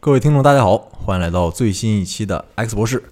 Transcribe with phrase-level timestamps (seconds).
[0.00, 3.02] 各位听众，大家好，欢迎来到最新一期的 X 博士。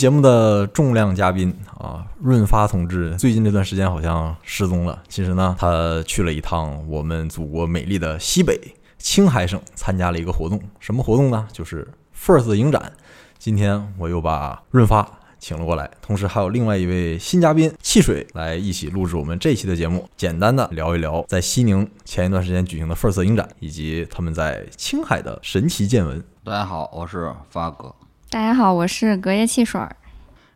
[0.00, 4.98] 节目的重量嘉宾啊，润发同志，最近这段时间好像失踪了。
[5.10, 8.58] 其实呢，他去了一趟我们祖国美丽的西北
[8.96, 10.58] 青海省，参加了一个活动。
[10.78, 11.46] 什么活动呢？
[11.52, 11.86] 就是
[12.18, 12.90] First 影展。
[13.36, 15.06] 今天我又把润发
[15.38, 26.24] 请了过来，同时还有另外一位新嘉宾汽水来一起录制我们这期的节目，简单的聊一聊在西宁前一段时间举行的 First 影展，以及他们在青海的神奇见闻。
[26.42, 27.94] 大家好，我是发哥。
[28.32, 29.96] 大家好，我是隔夜汽水儿。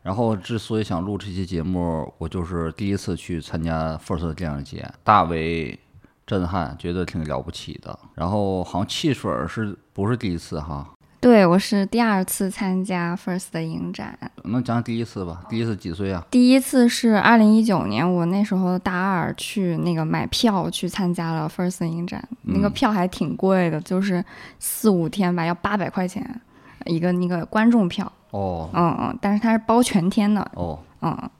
[0.04, 5.76] 然后之所以想录这期节目，我就是第一次去参加 First 电影节，大为
[6.24, 7.98] 震撼，觉得挺了不起的。
[8.14, 10.88] 然后好像汽水儿是不是第一次哈？
[11.18, 14.16] 对，我是第二次参加 First 的影展。
[14.44, 15.42] 能讲第一次吧？
[15.50, 16.24] 第一次几岁啊？
[16.30, 24.24] 第一次是二零一九年，我那时候大二去那个买票去参加了 First 影展，那个票还挺贵的，就是
[24.60, 26.40] 四五天吧，要八百块钱
[26.86, 28.10] 一个那个观众票。
[28.30, 30.40] 哦，嗯嗯，但是它是包全天的。
[30.54, 31.30] 哦，嗯，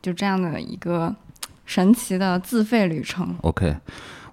[0.00, 1.14] 就这样的一个
[1.66, 3.36] 神奇的自费旅程。
[3.42, 3.76] OK，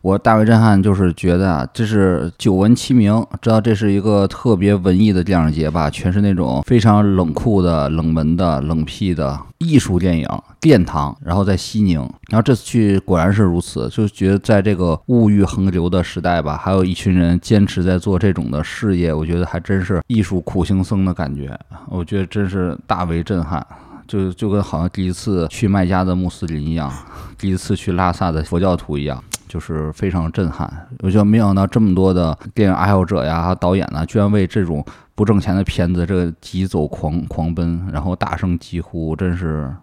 [0.05, 5.89] 我大为震撼，就是觉得啊，这是久闻其名，知道这是一个特别文艺的电影节吧？
[5.89, 10.27] 全是那种非常冷酷的、冷门的、冷僻的艺术电影
[10.61, 11.17] 殿堂。
[11.25, 21.59] 然后在西宁，然后这次去果然是如此，就觉得在这个物欲横流的时代吧，还有一群人坚持在做这种的事业，我觉得还真是艺术苦行僧的感觉。
[21.89, 23.65] 我觉得真是大为震撼。
[24.07, 26.93] 就就跟好像第一次去麦加的穆斯林一样，
[27.39, 29.23] 第一次去拉萨的佛教徒一样，
[29.55, 30.69] 就是非常震撼。
[30.99, 34.83] 我就没想到这么多的电影爱好者呀、导演呢，居然为这种
[35.15, 39.73] 不挣钱的片子这个疾走狂狂奔，然后大声疾呼，真是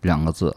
[0.00, 0.52] 两个字，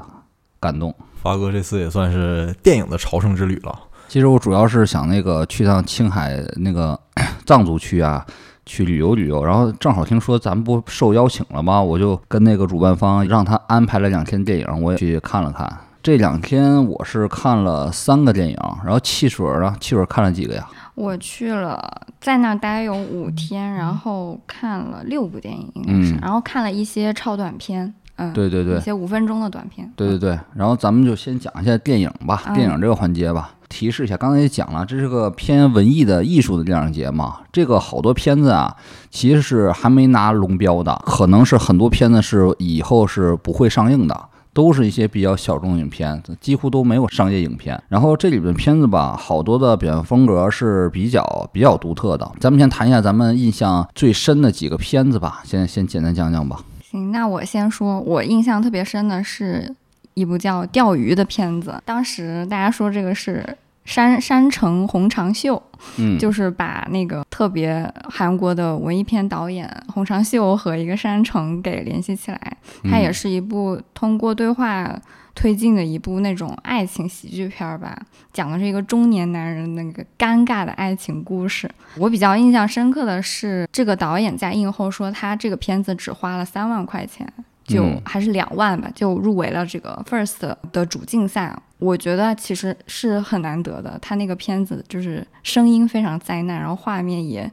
[0.59, 0.91] 感动。
[1.13, 3.77] 发哥这次也算是电影的朝圣之旅了。
[4.07, 6.99] 其实我主要是想那个去趟青海那个
[7.45, 8.25] 藏族区啊，
[8.65, 9.45] 去旅游旅游。
[9.45, 11.79] 然后正好听说咱们不受邀请了吗？
[11.79, 15.71] 我就跟那个主办方让他安排了两天电影，我也去看了看。
[16.05, 20.63] 这两天我是看了三个电影，然后汽水儿啊，汽水儿看了几个呀？
[20.93, 33.49] 我去了，在那儿待有五天，然后看了六部电影，应该是，嗯然后看了一些超短片，嗯，对对对一些五分钟的短片，对对对，然后咱们就先讲一下电影吧，嗯电影这个环节吧。
[33.67, 37.37] 提示一下，刚才也讲了，这是个偏文艺的艺术的电影节嘛。
[37.51, 38.75] 这个好多片子啊，
[39.09, 44.15] 其实是还没拿龙标的，可能是很多片子是以后是不会上映的，
[44.55, 47.79] 都是一些比较小众影片，几乎都没有商业影片。
[47.89, 51.21] 然后这里边片子吧，好多的表现风格是比较
[51.51, 52.31] 比较独特的。
[52.39, 56.61] 咱们先谈一下咱们印象最深的几个片子吧，先先简单讲讲吧。
[56.89, 59.75] 行，那我先说，我印象特别深的是
[60.13, 65.61] 一部叫《钓鱼》的片子，当时大家说这个是山山城红长秀，
[65.97, 72.57] 嗯，就是把那个特别韩国的文艺片导演洪长秀和一个山城给联系起来。
[72.83, 74.99] 它也是一部通过对话
[75.35, 77.95] 推进的一部那种爱情喜剧片儿吧，
[78.33, 81.69] 讲的是一个中年男人那个尴尬的爱情故事。
[81.97, 87.31] 我比较印象深刻的是，这个导演在映后说，他这个片子只花了三万块钱。
[87.67, 91.51] 就嗯还是两万吧，就入围了这个 First 的主竞赛。
[91.85, 93.97] 我觉得其实是很难得的。
[94.01, 97.49] 他那个片子就是声音非常灾难，然后画面也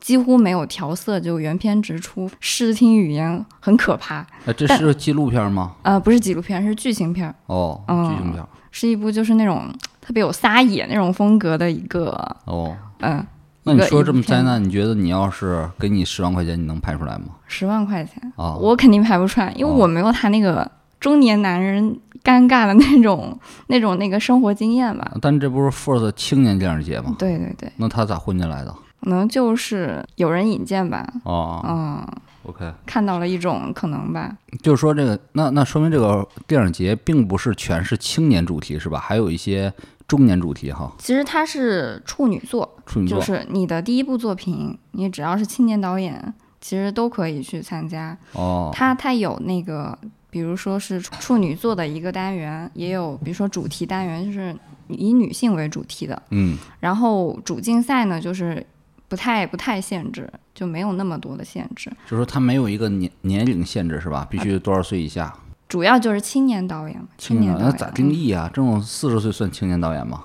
[0.00, 4.26] 几乎没有调色，就原片直出，视听语言很可怕。
[4.46, 5.76] 哎，这是纪录片吗？
[5.82, 8.44] 呃，不是纪录片，是剧情片，哦，嗯剧情片。
[8.70, 9.64] 是一部就是那种
[10.00, 12.10] 特别有撒野那种风格的一个，
[12.44, 13.26] 哦，嗯，
[13.64, 17.26] 那你说这么灾难，你觉得你要是给你十万块钱，你能拍出来吗？
[17.46, 23.38] 十万块钱，啊，我肯定拍不出来，因为哦我没有他那个中年男人尴尬的那种
[23.68, 25.12] 那种那个生活经验吧。
[25.20, 27.14] 但这不是 First 青年电影节吗？
[27.18, 28.74] 对对对，那他咋混进来的？
[29.00, 32.06] 可能就是有人引荐吧，哦嗯
[32.42, 34.36] ，，OK，看到了一种可能吧。
[34.60, 38.98] 就是说这个，那那说明这个电影节并不是全是青年主题是吧？
[38.98, 39.72] 还有一些
[40.08, 43.18] 中年主题哈，其实它是处女座，处女座。
[43.20, 48.18] 就是你的第一部作品，你只要是青年导演，其实都可以去参加。
[48.32, 49.96] 哦，他他有那个，
[50.30, 54.54] 比如说是处处女座的一个单元，也有比如说主题单元，就是
[54.88, 56.22] 以女性为主题的。
[56.30, 58.64] 嗯，然后主竞赛呢，就是
[59.08, 64.26] 不太不太限制，就没有那么多的限制，就是说它没有一个年年龄限制是吧？
[64.30, 65.34] 必须多少岁以下？
[65.68, 68.48] 主要就是青年导演嘛，青年导演那咋定义啊？
[68.48, 70.24] 这种四十岁算青年导演吗？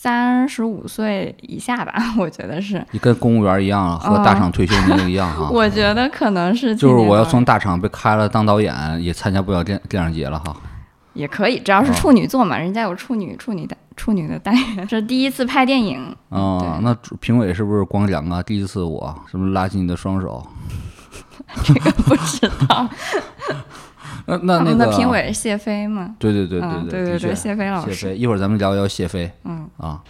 [0.00, 2.86] 三十五岁以下吧， 我觉得是。
[2.92, 5.48] 你跟公务员一样，和大厂退休年龄一样哈。
[5.52, 8.72] 我觉得可能是就是我要从大厂被开了当导演，
[9.02, 10.54] 也参加不了电电影节了哈。
[11.14, 16.14] 也可以，只要是处女座嘛，人家有处女处女的处女的代言， 这第一次拍电影。
[16.28, 18.40] 哦，那评委是不是光讲啊？
[18.40, 20.46] 第一次我什么拉起你的双手？
[21.64, 22.88] 这个不知道。
[24.36, 26.14] 那那那个评委是谢飞嘛？
[26.18, 27.94] 对对对对对对对，谢飞老师。
[27.94, 29.30] 谢飞，一会儿咱们聊聊谢飞。
[29.44, 30.02] 嗯啊，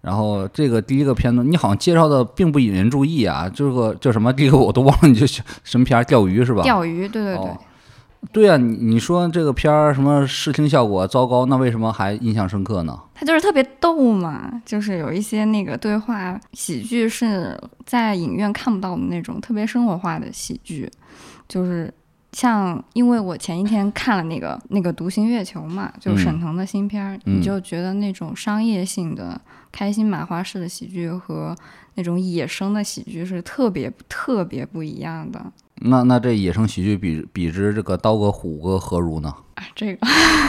[0.00, 4.32] 然后这个第一个片子，你好像介绍的并不引人注意啊，这个叫什么？
[4.32, 6.04] 第一个我都忘了，你就什么片儿？
[6.04, 6.62] 钓鱼是吧？
[6.62, 7.50] 钓鱼，对对对。
[8.32, 12.98] 对啊，你你说这个片儿什么视听效果糟糕，那为什么还印象深刻呢？
[13.14, 17.54] 它就是特别逗嘛，就是有一些那个对话喜剧是
[17.84, 20.90] 在影院看不到的那种特别生活化的喜剧，
[21.46, 21.92] 就是
[22.34, 29.40] 像因为我前一天看了那个 那个《独行月球》嘛，就沈腾的新片儿，你就觉得那种商业性的
[29.70, 31.56] 开心麻花式的喜剧和
[31.94, 35.40] 那种野生的喜剧是特别特别不一样的。
[35.76, 39.32] 那那这野生喜剧比比之这个刀哥虎哥何如呢？
[39.54, 40.06] 啊，这个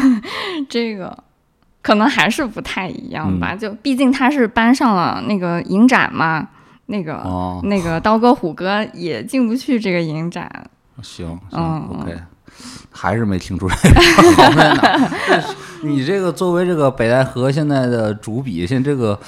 [0.67, 1.23] 这个
[1.81, 3.55] 可能还是不太一样吧。
[3.55, 6.49] 就毕竟他是搬上了那个影展嘛，
[6.87, 7.23] 那个
[7.63, 10.69] 那个刀哥虎哥也进不去这个影展。
[11.01, 12.17] 行，嗯，OK。
[12.89, 15.09] 还是没听出来好在哪？
[15.83, 19.19] 你这个作为这个北戴河现在的主笔，现在这个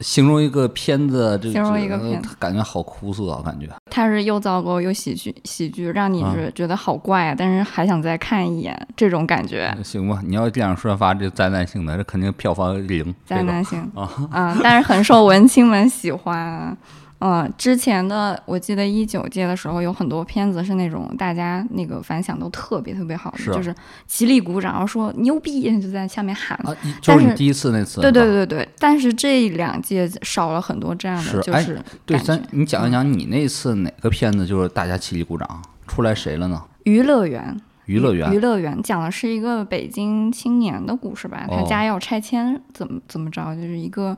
[0.00, 3.40] 形容一个片子，这形容一个片子，感觉好枯涩啊！
[3.44, 9.72] 感觉它是又糟糕又喜剧，喜剧让你是觉得好怪啊，但是还想再看一眼，这种感觉。
[9.84, 13.14] 行吧，你要这样说发，这灾难性的，这肯定票房零。
[13.24, 14.58] 灾难性啊啊！
[14.62, 16.76] 但是很受文青们喜欢。
[17.26, 23.74] 嗯，之前的我记得一九届的时候有很多片子是那种大家那个反响都特别特别好的，就是
[24.06, 26.58] 极力鼓掌，然后说牛逼，就在下面喊。
[27.00, 28.02] 就是第一次那次。
[28.02, 36.62] 对对对对，但是这两届少了很多这样的，就是对咱你讲一讲你那次哪个片子就是大家起立鼓掌出来谁了呢？
[36.82, 37.58] 娱乐园。
[37.86, 38.30] 娱乐园。
[38.34, 44.14] 娱乐园讲的是一个北京青年的故事吧，他家要拆迁，怎么怎么着，就是一个。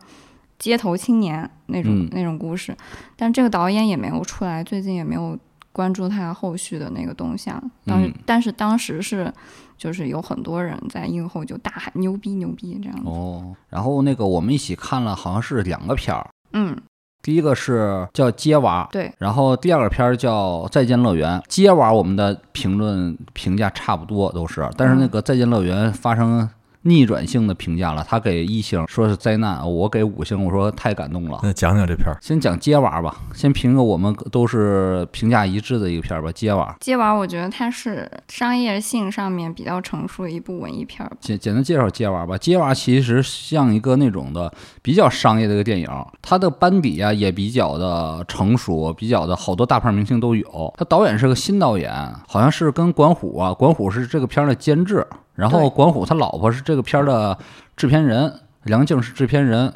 [0.59, 2.75] 街头青年那种那种故事，
[3.15, 5.39] 但这个导演也没有出来，最近也没有
[5.73, 7.63] 关注他后续的那个动向。
[7.85, 9.31] 当时，但是当时是，
[9.77, 13.09] 就是有很多人在映后就大喊牛逼牛逼这样子。
[13.09, 16.27] 哦，然后那个我们一起看了，好像是两个片儿。
[16.53, 16.75] 嗯，
[17.21, 21.39] 第一个是叫《街娃》，对，然后第二个片儿叫《再见乐园》。
[21.49, 26.49] 街娃我们的评论评价差不多都是，但是那个《再见乐园》发生。
[26.87, 31.41] 逆转性的评价了，他给一星，说是灾难，我给五星，我说太感动了。
[31.43, 36.31] 那讲讲这片儿，先讲接娃吧，先评个我们都是评价一致的一个片儿吧。
[36.33, 41.11] 接娃，接娃，我觉得它是商业性上面比较成熟的一部文艺片儿。
[41.21, 45.89] 简简单介绍接娃吧，接娃其实像一个那种的比较商业的一个电影，
[46.23, 50.73] 它的班底啊也比较的成熟，比较的好多大牌明星都有。
[50.77, 51.93] 它导演是个新导演，
[52.29, 55.05] 好像是跟管虎啊，管虎是这个片儿的监制。
[55.37, 57.39] 然后管虎他老婆是这个片儿的
[57.77, 58.33] 制片人，
[58.65, 59.73] 梁静是制片人。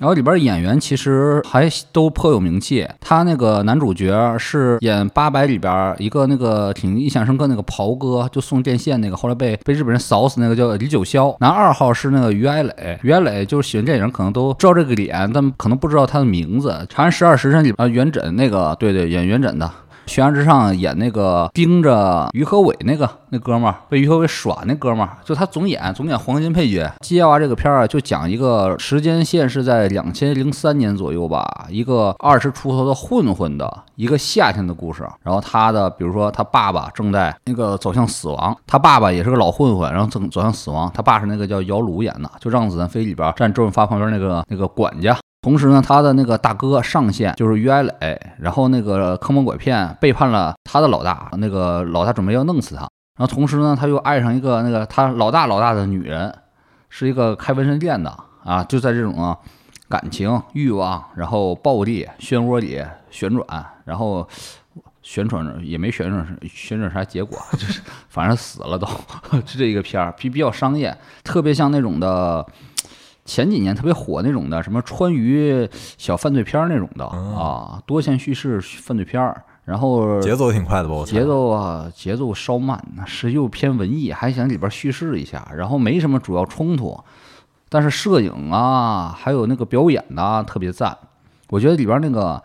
[0.00, 2.84] 然后里边演员其实还都颇有名气。
[3.00, 11.36] 他那个男主角是演《八佰》里边一个那个挺印象深刻那个袍哥，就送电线那个，后来被被日本人扫死那个叫李九霄。
[11.38, 16.70] 男二号是那个于爱磊，于爱磊就是喜欢电影可能都知道这个脸，但可能不知道他的名字。
[16.86, 19.70] 《长安十二时辰》里啊元稹那个，对对，演元稹的。
[20.06, 26.84] 悬崖之上演那个盯着于和伟那个那哥们儿被于和伟耍那哥们儿，就他总演总演黄金配角。
[27.00, 35.06] 《接娃》这个片儿啊，就讲一个时间线是在两千零三年左右吧，一个二十出头的混混的一个夏天的故事。
[35.22, 40.90] 然后他的比如说他爸爸正在那个走向死亡，他爸爸也是个老混混，然后走走向死亡。
[40.94, 45.16] 他爸是那个叫姚鲁演的，就《让子弹飞》里边站周润发旁边那个那个管家。
[45.44, 52.80] 同时呢，他的那个大哥上线就是于爱磊，然后那个坑蒙拐骗背叛了他的老大，那个老大准备要弄死他。
[53.18, 56.34] 然后同时呢，他又爱上一个那个他老大老大的女人，
[56.88, 58.10] 是一个开纹身店的
[58.42, 58.64] 啊。
[58.64, 59.36] 就在这种啊
[59.86, 64.26] 感情欲望，然后暴力漩涡里旋转，然后
[65.02, 68.86] 旋转也没旋转旋转啥结果，就 是反正死了都，
[69.30, 72.46] 就 这一个片儿比比较商业，特别像那种的。
[73.24, 81.02] 前几年特别火那种的，什么川渝小犯罪片儿那种的啊，多线叙事犯罪片儿，然后节奏挺快的吧？
[81.06, 86.98] 节奏啊，节奏稍慢，是又偏文艺，还想里边叙事一下，然后没什么主要冲突，
[87.68, 90.96] 但是摄影啊，还有那个表演呐，特别赞。
[91.48, 92.42] 我觉得里边那个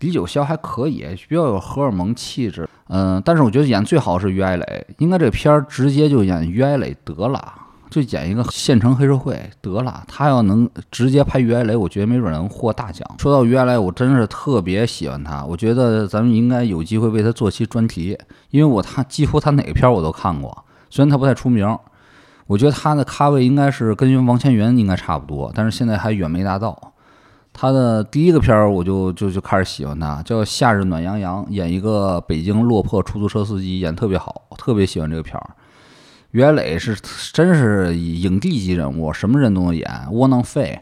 [0.00, 2.68] 李九霄还可以，比较有荷尔蒙气质。
[2.88, 7.52] 嗯，但是我觉得演最好是于爱磊，应该这片儿直接就演于爱磊得了。
[7.94, 10.02] 就演一个县城黑社会得了。
[10.08, 13.08] 他要能直接拍于爱雷，我觉得没准能获大奖。
[13.20, 18.18] 说到于爱雷，我真是特别喜欢他，我觉得咱们应该有机会为他做期专题，
[18.50, 21.78] 因为我他几乎他哪个片我都看过，虽然他不太出名。
[22.46, 26.92] 我觉得他的咖位应该是跟王千源应该差不多，但是现在还远没达到。
[27.54, 35.50] 他的第一个片儿我就就就开始喜欢他，叫《夏日暖洋洋》，演一个北京落魄出租车司机，演特别好，特别喜欢这个片儿。
[36.34, 36.96] 于磊是
[37.32, 40.80] 真是影帝级人物，什么人都能演，窝囊废、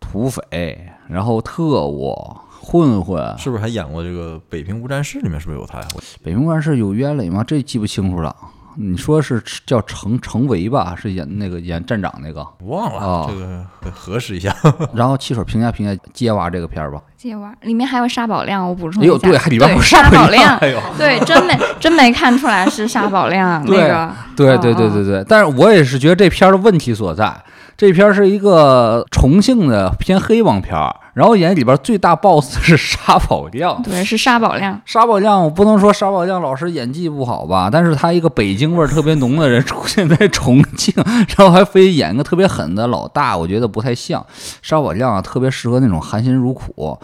[0.00, 2.16] 土匪，然后特务、
[2.62, 5.88] 混混，是不是还演过这个《北平无战事》里面是不是有他呀？
[6.22, 7.44] 北平无战事有袁磊吗？
[7.44, 8.34] 这记不清楚了。
[8.76, 10.94] 你说是叫程程维吧？
[10.96, 14.54] 是演那个演站长那个，忘了，这个得核实一下。
[14.94, 17.00] 然后汽水评价评价接娃这个片儿吧。
[17.16, 19.12] 接娃里面还有沙宝亮，我补充一下。
[19.12, 20.58] 哎呦，对，里边有沙宝亮。
[20.96, 24.12] 对，真没真没看出来是沙宝亮那个。
[24.36, 27.34] 对对对对对，但是我也是觉得这片儿的问题所在。
[27.76, 34.80] 这片是一个重庆的偏黑帮片儿，然后演里边最大 boss 是沙宝亮，对，是沙宝亮。
[34.86, 40.94] 沙宝亮，我不能说沙宝亮老师演技不好吧，但是他一个北京味儿特别浓的人 出现在重庆，
[41.36, 44.24] 然后还非演个特别狠的老大，我觉得不太像。
[44.62, 46.98] 沙宝亮啊，特别适合那种含辛茹苦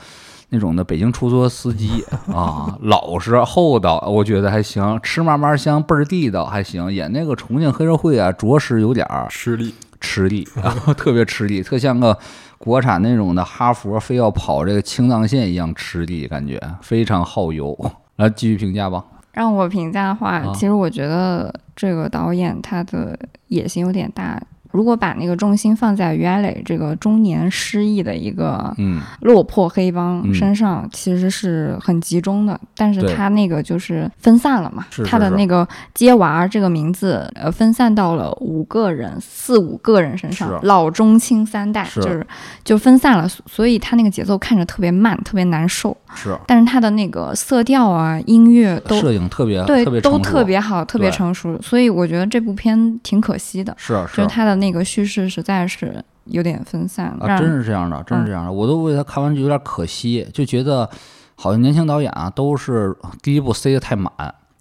[0.49, 6.91] 那种的北京出租车司机啊，老实厚道，我觉得还行，吃嘛嘛香，倍儿地道，还行。
[6.93, 9.75] 演那个重庆黑社会啊，着实有点儿吃力。
[10.03, 12.19] 吃力，然 后特别吃力，特像个
[12.59, 17.75] 国产那种的哈佛，非要跑这个青藏线一样吃力，感觉非常耗油。
[18.17, 19.03] 来继续评价吧。
[19.33, 24.39] 让我评价的话，其实我觉得这个导演他的野心有点大。
[24.73, 28.75] 如果把那个重心放在于艾磊这个中年失意的一个
[29.21, 32.59] 落魄黑帮身上，其实是很集中的。
[32.77, 42.27] 但是他那个就是分散了嘛，他的那个接娃这个名字，呃，分散到了五个人、四五个人身上，老中青三代，就是
[42.65, 43.29] 就分散了。
[43.47, 45.97] 所以他那个节奏看着特别慢，特别难受。
[46.15, 51.61] 是，但是他的那个色调啊、音乐都摄影特别对，都特别好，特别成熟。
[51.63, 58.53] 所以我觉得这部片挺可惜的，是，就是他的那个叙事实在是有点分散啊，真是这样的，真是这样的。
[58.53, 60.89] 我都为他看完就有点可惜，就觉得
[61.35, 64.11] 好像年轻导演啊都是第一部塞得太满。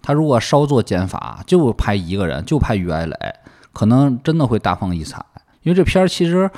[0.02, 3.16] 他如果稍作减法，就拍一个人，就拍于爱磊，
[3.72, 5.24] 可能真的会大放异彩。
[5.62, 6.50] 因为这片儿其实。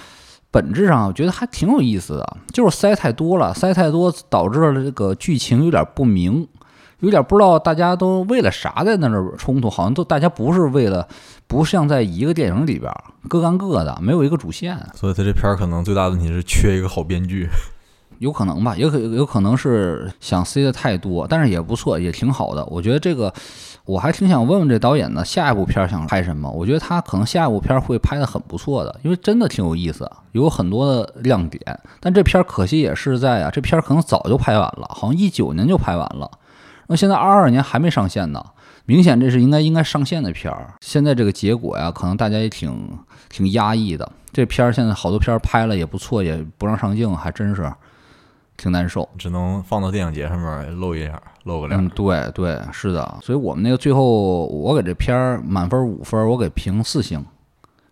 [0.50, 6.46] 本质上我觉得还挺有意思的，就是塞太多了，塞太多导致了这个剧情有点不明，
[7.04, 11.06] 有点不知道大家都为了啥在那儿冲突，好像都大家不是为了，
[11.46, 12.90] 不像在一个电影里边
[13.28, 14.76] 各干各的，没有一个主线。
[14.94, 17.48] 所以他这片儿可能最大的问题是缺一个好编剧，
[18.18, 22.64] 有可能吧，也可有可能是想塞的太多，但是也不错，也挺好的。
[22.66, 23.32] 我觉得这个。
[23.86, 26.50] 我还挺想问问这导演呢，下一部片想拍什么？
[26.50, 31.62] 我觉得他可能下一部片会拍的很不错的，因为真的挺有意思，有很多的亮点。
[32.00, 36.30] 但这片可惜也是在啊，这片可能早就拍完了，好像一九年就拍完了，
[36.88, 38.44] 那现在二二年还没上线呢。
[38.86, 40.74] 明显这是应该应该上线的片儿。
[40.80, 42.98] 现在这个结果呀，可能大家也挺
[43.28, 44.10] 挺压抑的。
[44.32, 47.72] 这片儿现在好多片儿拍了也不错，也不让上镜，还真是。
[48.56, 51.76] 挺难受，只能放到电影节上面露一下，露个脸。
[51.76, 53.18] 嗯，对对，是的。
[53.20, 57.22] 所以我们那个最后，我给这片儿满分五分，我给评四星。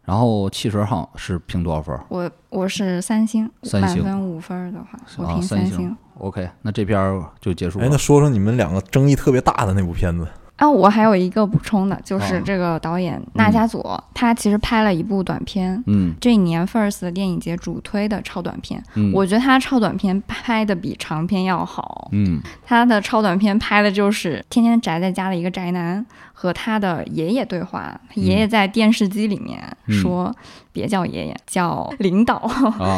[0.05, 1.99] 然后汽车好像是评多少分？
[2.09, 4.03] 我我是三星，三星。
[4.03, 5.97] 满分五分的话，我评三星。
[6.19, 7.85] OK，那这片儿就结束了。
[7.85, 10.27] 哎，那说说你们两个争议特别大的那部片子。
[10.63, 30.33] 啊，我还有一个补充的，就是这个导演纳加佐，他其实拍了一部短片，嗯，这一年 First 的电影节主推的超短片，嗯，我觉得他超短片拍的比长片要好，嗯，他的超短片拍的就是天天宅在家的一个宅男和他的爷爷对话，爷爷在电视机里面说，
[30.71, 32.49] 别叫爷爷，叫领导，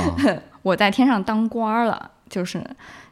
[0.60, 2.62] 我在天上当官了，就是。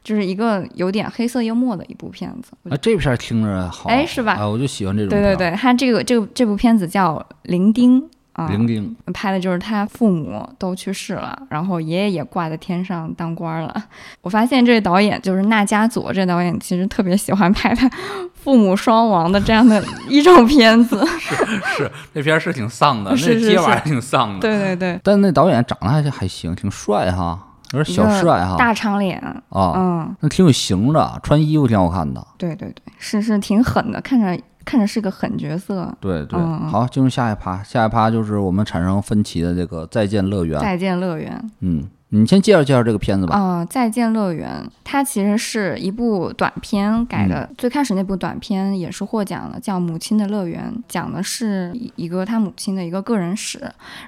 [0.04, 4.32] 就是一个有点黑色幽默的一部片子啊，这片听着好，哎，是吧？
[4.32, 5.10] 啊，我就喜欢这种。
[5.10, 8.00] 对对对，他这个这个这部片子叫《伶仃》
[8.32, 13.84] 啊，伶仃拍的就是他父母都去世了，然后爷爷也挂在天上当官了。
[14.22, 17.88] 我发现这个导演就是那加佐，这导演其实特别喜欢拍他
[18.34, 21.04] 父母双亡的这样的一种片子。
[21.20, 21.36] 是
[21.76, 24.40] 是，那片是挺丧的， 那接完挺丧的。
[24.40, 27.38] 对对对，但那导演长得还还行，挺帅哈。
[27.72, 32.24] 有点小帅哈，大长脸啊，嗯，那挺有型的，穿衣服挺好看的。
[32.38, 35.92] 对对对，是是挺狠的，看着看着是个狠角色。
[36.00, 36.38] 对对，
[36.68, 40.58] 好，进入下一趴，下一趴就是我们产生分歧的这个《再见乐园》。
[40.62, 43.34] 再见乐园，嗯，你先介绍介绍这个片子吧。
[43.34, 47.48] 呃，再见乐园，它其实是一部短片改的。
[47.50, 53.60] 嗯最开始那部短片也是获奖了，叫《母亲的乐园》，讲的是一一个他母亲的一个个人史。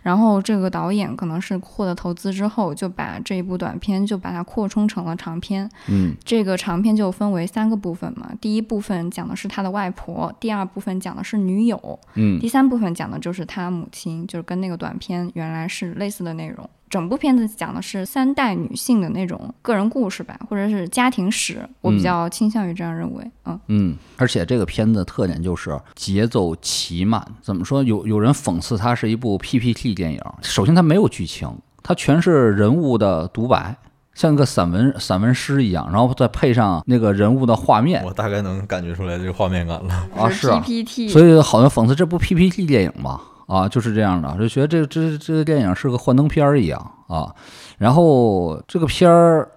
[0.02, 5.70] 然后这个导演可能是获得投资之后，就把这一部短片就把它扩充成了长片。
[5.88, 16.68] 嗯这个长片就分为三个部分嘛，第一部分讲的是他的外婆，第二部分讲的是女友，嗯第三部分讲的就是他母亲，就是跟那个短片原来是类似的内容。
[16.94, 23.30] 整部片子讲的是三代女性的那种个人故事吧，或者是家庭史，我比较倾向于这样认为。
[23.46, 27.20] 嗯，嗯，而且这个片子的特点就是节奏奇慢。
[27.42, 27.82] 怎么说？
[27.82, 30.20] 有有人讽刺它是一部 PPT 电影。
[30.40, 33.76] 首先，它没有剧情，它全是人物的独白，
[34.14, 39.92] 像一个散文散文诗一样，然后再配上那个人物的画面我大概能感觉出来这个画面感了。
[40.16, 40.60] 啊，是是啊。
[40.60, 47.34] PPT，所以好像讽刺这部 PPT 电影嘛，啊，就是这样的，就觉得这这这个电影是个幻灯片儿一样啊。
[47.78, 49.50] 然后这个片儿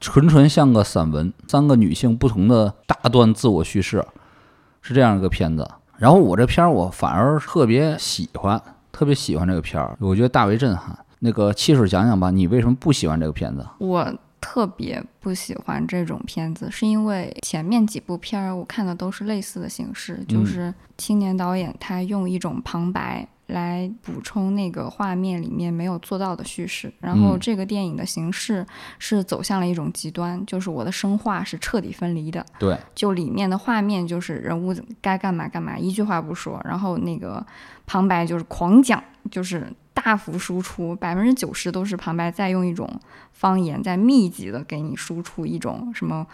[0.00, 4.04] 纯纯像个散文，三个女性不同的大段自我叙事，
[4.80, 5.68] 是这样一个片子。
[5.96, 8.60] 然后我这片儿我反而特别喜欢，
[8.90, 10.98] 特别喜欢这个片儿，我觉得大为震撼。
[11.18, 13.66] 那个汽水讲讲吧，你为什么不喜欢这个片子？
[13.78, 14.10] 我
[14.40, 23.28] 特别不喜欢这种片子，是因为前面几部片儿我看的都是类似的形式，就嗯是青年导演他用一种旁白。
[23.50, 28.64] 来补充那个画面里面没有做到的叙事，然后嗯这个电影的形式
[29.00, 37.44] 是走向了一种极端，就是我的声画是彻底分离的，对，就里面的画面就是人物该干嘛干嘛，一句话不说，然后那个
[37.88, 42.88] 旁白就是狂讲，就是大幅输出，百分之九十都是旁白在用一种
[43.32, 46.26] 方言在密集的给你输出一种什么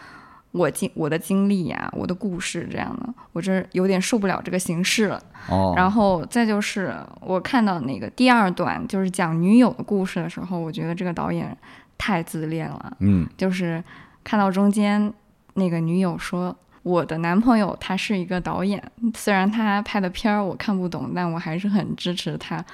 [0.53, 5.23] 我经我的经历呀、我的故事这样的，我这有点受不了这个形式了。
[5.49, 11.57] 哦，然后再就是我看到那个第二段就是讲女友的故事的时候，我觉得这个导演
[11.99, 12.97] 太自恋了。
[13.01, 13.83] 嗯就是
[14.23, 15.13] 看到中间
[15.55, 16.57] 那个女友说。
[16.83, 18.81] 我的男朋友他是一个导演，
[19.17, 22.65] 虽然他拍的片儿我看不懂，但我还是很支持他。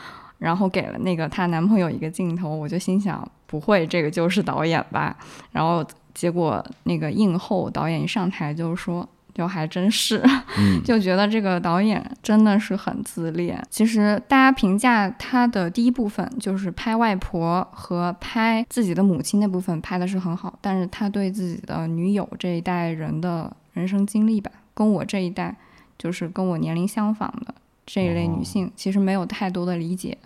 [0.42, 5.16] 然后给了那个她男朋友一个镜头，我就心想，不会这个就是导演吧？
[5.52, 10.20] 然后结果那个映后导演一上台就说，就还真是，
[10.58, 13.62] 嗯 就觉得这个导演真的是很自恋。
[13.70, 25.56] 其实大家评价他的第一部分就是拍外婆和拍自己的母亲那部分拍的是很好，但是他对自己的女友这一代人的人生经历吧，跟我这一代
[25.96, 30.16] 就是跟我年龄相仿的这一类女性，其实没有太多的理解。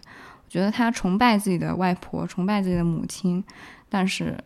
[0.44, 3.42] 我觉得他崇拜自己的外婆，崇拜自己的母亲，
[3.88, 4.36] 但是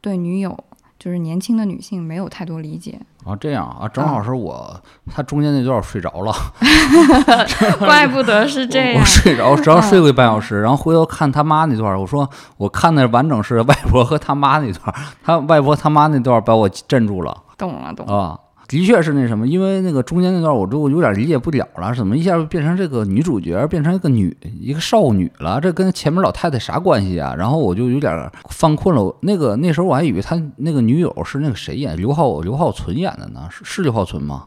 [0.00, 0.56] 对女友
[0.98, 3.00] 就是年轻的女性没有太多理解。
[3.24, 6.32] 啊这样啊，正好是我他中间那段睡着了。
[7.80, 9.04] 怪不得是这样我我。
[9.04, 18.14] 睡着，只要睡过一半小时，然后回头看他妈那段儿，我说我看的完整是外婆和他妈那段儿，他外婆他妈那段儿把我镇住了懂了，懂了。
[18.14, 18.40] 啊。
[18.68, 25.60] 的确是那什么，因为那个中间那段我就有点理解不了了，怎么一下变成这个女主角变成一个女一个少女了？
[25.60, 27.34] 这跟前面老太太啥关系啊？
[27.36, 29.16] 然后我就有点犯困了。
[29.20, 33.46] 那个那时候我还以为他那个女友是那个谁演，刘浩刘浩存演的呢？
[33.50, 34.46] 是是刘浩存吗？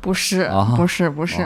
[0.00, 1.42] 不是，啊不是，不是。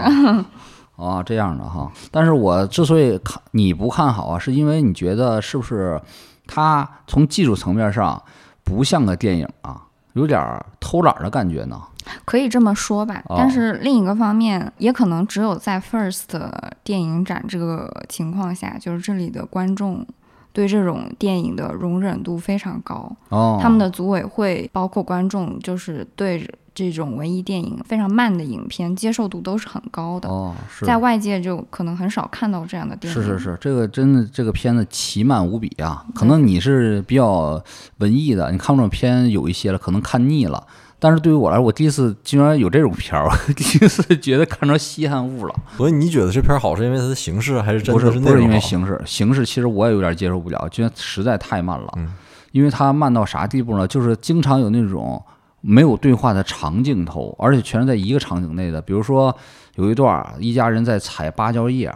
[0.96, 1.90] 啊，这样的哈。
[2.10, 6.00] 但是我之所以看你不看好啊，是因为你觉得是不是
[6.46, 8.22] 它从技术层面上
[8.62, 9.82] 不像个电影啊，
[10.12, 11.80] 有点偷懒的感觉呢？
[12.24, 13.36] 可以这么说吧，哦。
[13.36, 16.38] 但是另一个方面，也可能只有在 First
[16.82, 20.06] 电影展这个情况下，就是这里的观众
[20.52, 33.22] 对这种电影的容忍度非常高，哦，他们的组委会包括观众，就是对这种文艺电影非常慢的影片接受度都是很高的，哦是在外界就可能很少看到这样的电影。
[33.22, 36.04] 是是是，这个真的这个片子奇慢无比啊！
[36.14, 37.62] 可能你是比较
[37.98, 40.66] 文艺的，你看这种片有一些了，可能看腻了。
[40.98, 45.54] 但是对于我来说，我第一次竟然有这种片儿，我 第一次觉得看着稀罕物了。
[45.76, 51.92] 所以你觉得这片儿好是因为它的形式，还是真不是不是因为形式，形式其实我也有点接受不了，觉得实在太慢了。
[51.96, 52.08] 嗯
[52.52, 53.88] 因为它慢到啥地步呢？
[53.88, 55.24] 就是经常有那种
[55.62, 58.82] 没有对话的长镜头，而且全是在一个场景内的。
[58.82, 59.34] 比如说
[59.76, 61.90] 有一段儿一家人在采芭蕉叶，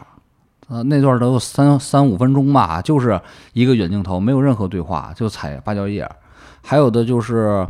[0.69, 3.21] 呃，那段儿都三三五分钟吧，就是
[3.53, 6.09] 一个远镜头，没有任何对话，就采芭蕉叶。
[6.63, 7.69] 还有的就是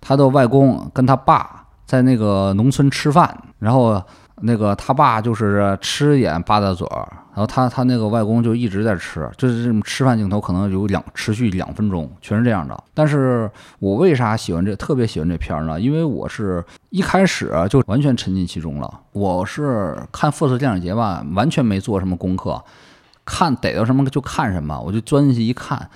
[0.00, 4.02] 他的外公跟他爸在那个农村吃饭，然后
[4.42, 12.84] 那个他爸就是吃眼吧嗒嘴儿，然后他他那个外公就一直在吃，就是这种吃饭镜头可能有两持续两分钟，全是这样的。
[12.94, 15.80] 但是我为啥喜欢这特别喜欢这片儿呢？
[15.80, 19.00] 因为我是一开始就完全沉浸其中了。
[19.12, 22.62] 我是看富士电影节吧，完全没做什么功课，
[23.24, 25.88] 看逮到什么就看什么，我就钻进去一看。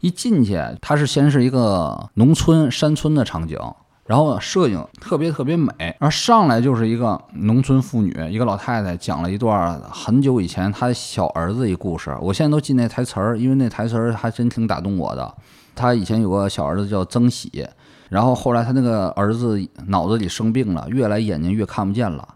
[0.00, 3.58] 一进去，它是先是一个农村山村的场景，
[4.06, 12.14] 然后摄影特别特别美，然后上来就是一个农村妇女，一个老太太讲了一段很久以前她小儿子一故事。
[12.20, 15.34] 我现在都记那台词儿，因为那台词儿还真挺打动我的。
[15.74, 17.66] 她以前有个小儿子叫曾喜，
[18.10, 22.28] 然后后来他那个儿子脑子里生病了，越来眼睛越看不见了。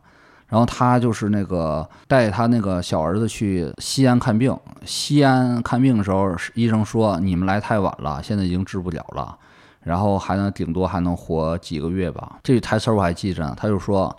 [0.48, 4.56] 然后他就是那个带他那个小儿子去西安看病。
[4.86, 9.36] 西安看病的时候，医生说你们来太晚了，现在已经治不了了，
[9.82, 12.38] 然后还能顶多还能活几个月吧。
[12.42, 13.54] 这句台词我还记着呢。
[13.56, 14.14] 他就说，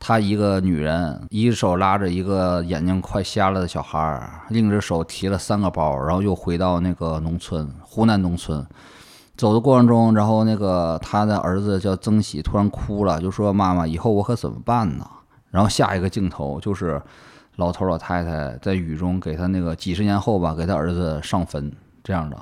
[0.00, 8.66] 他一个女人，一手拉着一个眼睛快瞎了的小孩儿，另一只手提了三个包，然后又回到那个农村，湖南农村。
[9.36, 15.04] 走的过程中，然后那个他的儿子叫曾喜，突然哭了，就说：“妈妈，以后我可怎么办呢？”
[15.50, 17.02] 然后下一个镜头就是
[17.56, 21.72] 老头老太太在雨中给他那个几十年后吧，给他儿子上坟
[22.04, 22.36] 这样的。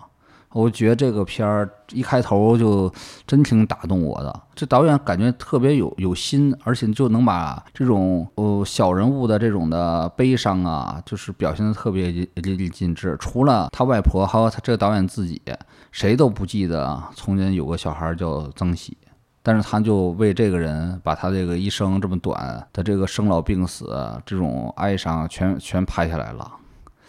[0.53, 2.93] 我觉得这个片儿一开头就
[3.27, 4.43] 真挺打动我的。
[4.55, 13.17] 这导演感觉特别有有心，而且就能把这种呃小人物的这种的悲伤啊，就是表现的特别淋漓尽致。
[13.19, 15.41] 除了他外婆，还有他这个导演自己，
[15.91, 18.97] 谁都不记得从前有个小孩叫曾喜。
[19.45, 23.93] 但是他就为这个人，把他这个一生这么短的这个生老病死
[24.25, 26.49] 这种哀伤全全拍下来了，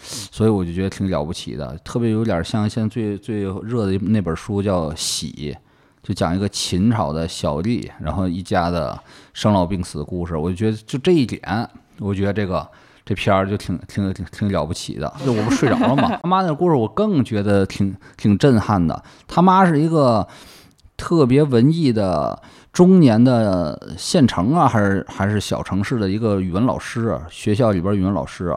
[0.04, 5.56] 所以我就觉得挺了不起的，特别有点像现在最最热的那本书叫《喜》，
[6.02, 9.00] 就讲一个秦朝的小吏，然后一家的
[9.34, 10.36] 生老病死的故事。
[10.36, 11.42] 我就觉得就这一点，
[12.00, 12.68] 我觉得这个
[13.06, 15.12] 这片儿就挺挺挺挺了不起的。
[15.26, 19.04] 就我不睡着了嘛， 他妈那故事我更觉得挺挺震撼的。
[19.28, 20.28] 他妈是一个。
[20.96, 22.40] 特别文艺的
[22.72, 28.56] 中年的县城啊，还是还是小城市的一个语文老师，学校里边语文老师。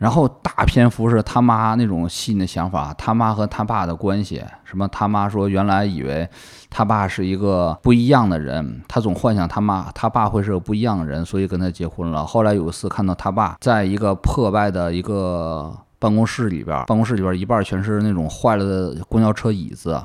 [0.00, 4.42] 然后大篇幅是他妈那种细腻的想法，他妈和他爸的关系。
[4.64, 4.88] 什么？
[4.88, 6.26] 他妈说原来以为
[6.70, 12.24] 他爸是一个不一样的人，他总幻想他妈他爸会是个不一样的人，所以跟他结婚了。
[12.24, 20.02] 后来有一次看到他爸在一个破败的一个办公室里边，办公室里边一半全是那种坏了的公交车椅子。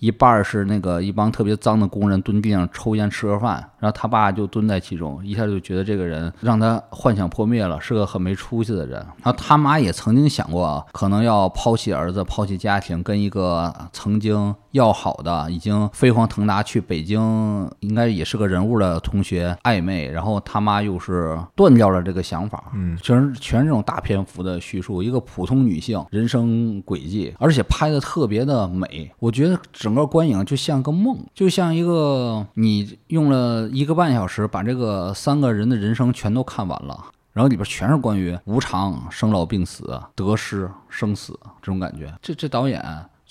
[0.00, 8.98] 一半是那个一帮特别脏的工人蹲地上抽烟吃盒饭，然后他爸就蹲在其中，一下就觉得这个人让他幻想破灭了，是个很没出息的人。
[9.22, 20.10] 然后他妈也曾经想过，可能要抛弃儿子，抛弃家庭，跟一个曾经要好的、已经飞黄腾达去北京，应该也是个人物的同学暧昧。
[20.10, 29.90] 然后他妈又是断掉了这个想法，嗯，全是全是这种大篇幅的叙述，一个普通女性人生轨迹，而且拍的特别的美，我觉得整。
[29.90, 42.14] 整个观影就像个梦，就像一个你用了一个半小时把这个三个人的人生全都看完了，然后里边全是关于无常、生老病死、得失、生死这种感觉。
[42.22, 42.80] 这这导演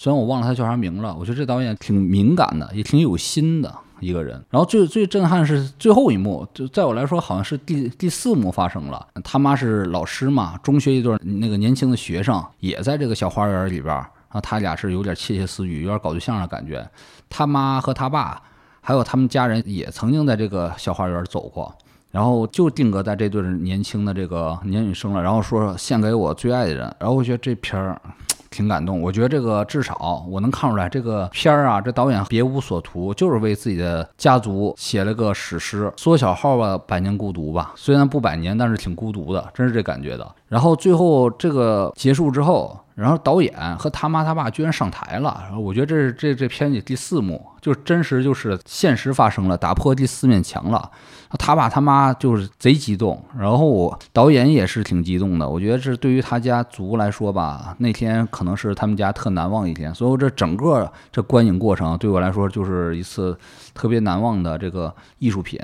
[0.02, 4.42] 虽然我忘了他叫啥名了，我觉得这导演挺敏感的，也挺有心的一个人。
[4.50, 9.06] 然后最最震撼是最后一幕，就在我来说好像是第第四幕发生了。
[9.26, 13.94] 他妈是老师嘛，中学一对那个年轻的学生也在这个小花园里边。
[13.94, 16.90] 然后他俩是有点窃窃私语，有点搞对象的感觉。
[17.30, 18.42] 他妈和他爸，
[18.80, 21.76] 还有他们家人也曾经在这个小花园走过，
[22.10, 25.22] 然后就定格在这对年轻的这个年女生了。
[25.22, 26.84] 然后说献给我最爱的人。
[27.00, 28.02] 然后我觉得这片儿。
[28.50, 35.92] 挺感动，我觉得这个至少我能看出来，这个片儿啊，这导演别无所图，就是为自己的家族写了个史诗。
[35.98, 40.28] 缩小号吧，百年孤独吧，虽然不百年，但是挺孤独的，真是这感觉的。
[40.50, 50.92] 然后最后这个结束之后，然后导演和他妈他爸居然上台了，然后我觉得这是这这片子第四幕，就真实就是现实发生了，打破第四面墙了。
[51.38, 55.48] 他爸他妈就是贼激动，然后我导演也是挺激动的。
[55.48, 59.94] 我觉得这对于他家族来说吧，那天可能是他们家特难忘一天。
[59.94, 63.38] 所以这整个这观影过程对我来说就是一次
[63.76, 65.60] 特别难忘的这个艺术品。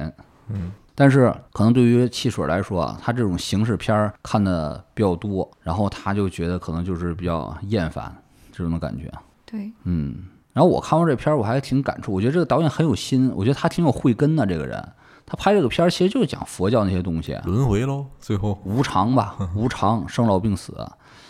[0.50, 8.16] 嗯，但是可能对于汽水来说，他这种形式片看的比较多，然后他就觉得可能就是比较厌烦
[8.52, 9.12] 这种的感觉。
[9.46, 10.28] 对，嗯。
[10.54, 12.14] 然后我看完这片儿，我还挺感触。
[12.14, 14.82] 我觉得这个导演很有心，我觉得他挺有慧根的这个人。
[15.26, 20.74] 他拍这个片儿，其实就是讲佛教那些东西，轮回喽，最后无常吧，无常，生老病死。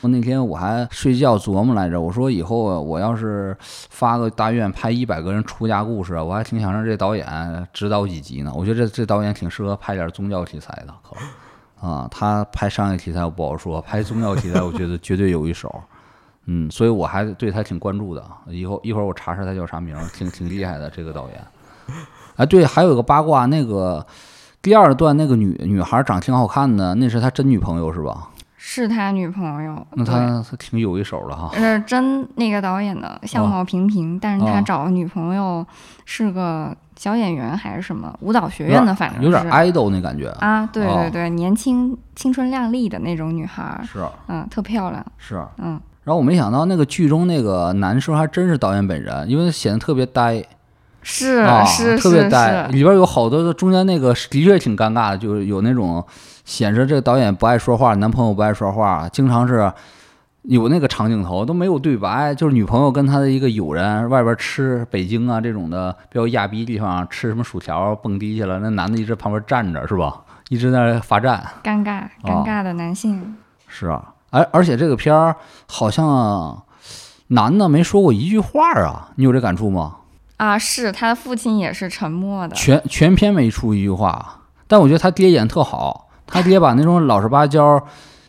[0.07, 8.51] 那天我还睡觉琢磨来着，我说以后我要是发个大愿拍一百个人出家故事，我还挺想让这导演指导几集呢。
[8.55, 15.73] 我觉得这这导演挺适合拍点宗教题材的，可啊，他拍商业题材我不好说，拍宗教题材我觉得绝对有一手。
[16.47, 18.23] 嗯，所以我还对他挺关注的。
[18.47, 21.97] 以后一会儿我查查他叫啥名，挺挺厉害的这个导演。
[22.35, 24.05] 哎，对，还有个八卦，那个
[24.61, 28.29] 第二段那个女女孩长挺好看的，那是他真女朋友是吧？
[28.67, 29.85] 是他女朋友。
[29.91, 31.51] 那他他挺有一手的哈。
[31.53, 35.63] 是真那个导演的相貌平平，但是他找女朋友
[36.03, 40.67] 是个小演员还是什么舞蹈学院的，反正有点 idol 那感觉啊。
[40.73, 45.79] 对对对，年轻青春靓丽的那种女孩，是嗯，特漂亮，是嗯。
[46.03, 50.43] 然后我没想到那个剧中那个男生还真是导演本人，因为显得特别呆。
[51.03, 56.03] 是啊，是特别呆，里边有好多的中间那个的确挺尴尬的，就是有那种
[56.45, 59.69] 显示这个导演不爱说话，男朋友不爱说话，经常是
[60.43, 70.21] 有那个长镜头都没有对白，就是女朋友跟他的一个友人外边吃北京啊这种的比较亚逼地方吃什么薯条蹦迪去了，那男的一直旁边站着是吧？
[70.49, 73.35] 一直在那罚站，尴尬尴尬的男性
[73.67, 76.61] 是啊，而而且这个片儿好像
[77.29, 79.95] 男的没说过一句话啊，你有这感触吗？
[80.37, 84.41] 啊，是他的父亲也是沉默的，全全片没出一句话。
[84.67, 87.81] 但我觉得他爹演特好，他爹把那种老实巴交、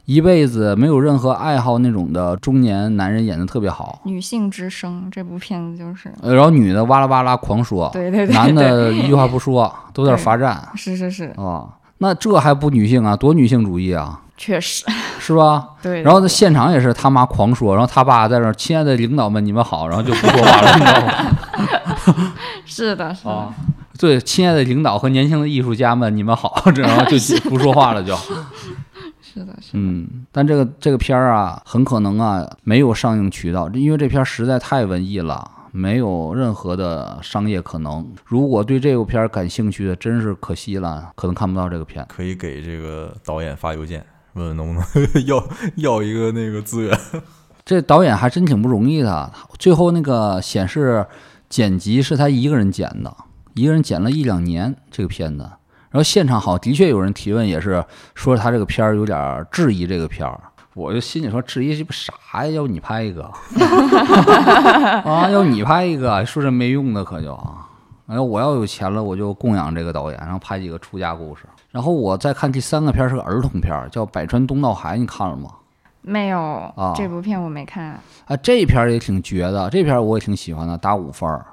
[0.05, 4.01] 一辈子没有任何爱好那种的中年男人演的特别好。
[4.05, 10.63] 女性之声这部片子就是，然后女的哇啦哇啦狂说，对对对，男的一句话不说，都在罚站。
[10.77, 11.67] 是是是啊，
[11.99, 13.17] 那这还不女性啊？
[13.17, 14.21] 多女性主义啊！
[14.39, 14.85] 确实
[15.19, 15.71] 是吧？
[15.83, 16.03] 对。
[16.03, 22.33] 然后在现场也是他妈狂说，然后他爸在那儿，亲爱的领导们，你们好，然后就不说话了，你知道吗？
[22.67, 23.49] 是的，是的。
[23.99, 27.17] 对，亲爱的领导和年轻的艺术家们，你们好， 然后就
[27.49, 28.17] 不说话了，就。
[29.21, 29.79] 是的，是的。
[29.79, 38.07] 嗯，但这个这个片儿啊，很可能啊没有上映渠道，因为这片儿实在太文艺了，没有任何的商业可能。
[38.25, 42.07] 如果对这部片儿感兴趣的，真是可惜了，可能看不到这个片。
[42.09, 44.05] 可以给这个导演发邮件。
[44.35, 45.43] 问问能不能要
[45.77, 46.99] 要一个那个资源？
[47.65, 49.33] 这导演还真挺不容易的。
[49.59, 51.05] 最后那个显示
[51.49, 53.15] 剪辑是他一个人剪的，
[53.57, 55.45] 一个人剪了一两年这个片子。
[55.89, 57.83] 然后现场好，的确有人提问，也是
[58.15, 60.39] 说他这个片儿有点质疑这个片儿。
[60.75, 62.13] 我就心里说，质疑这不啥
[62.45, 62.51] 呀？
[62.51, 63.23] 要不你拍一个
[65.09, 65.31] 啊？
[65.31, 67.67] 要你拍一个，说这没用的可就啊。
[68.09, 71.45] 哎，我要有钱了，我就供养这个导演，然后拍几个出家故事。
[71.71, 75.49] 然后我再看第三个片儿是个儿童片儿，叫《百川东到海》，你看了吗？
[76.03, 76.39] 没有
[76.77, 77.99] 啊，这部片我没看。
[78.27, 81.47] 啊，这片儿也挺绝的，这片儿我也挺喜欢的，打五分儿。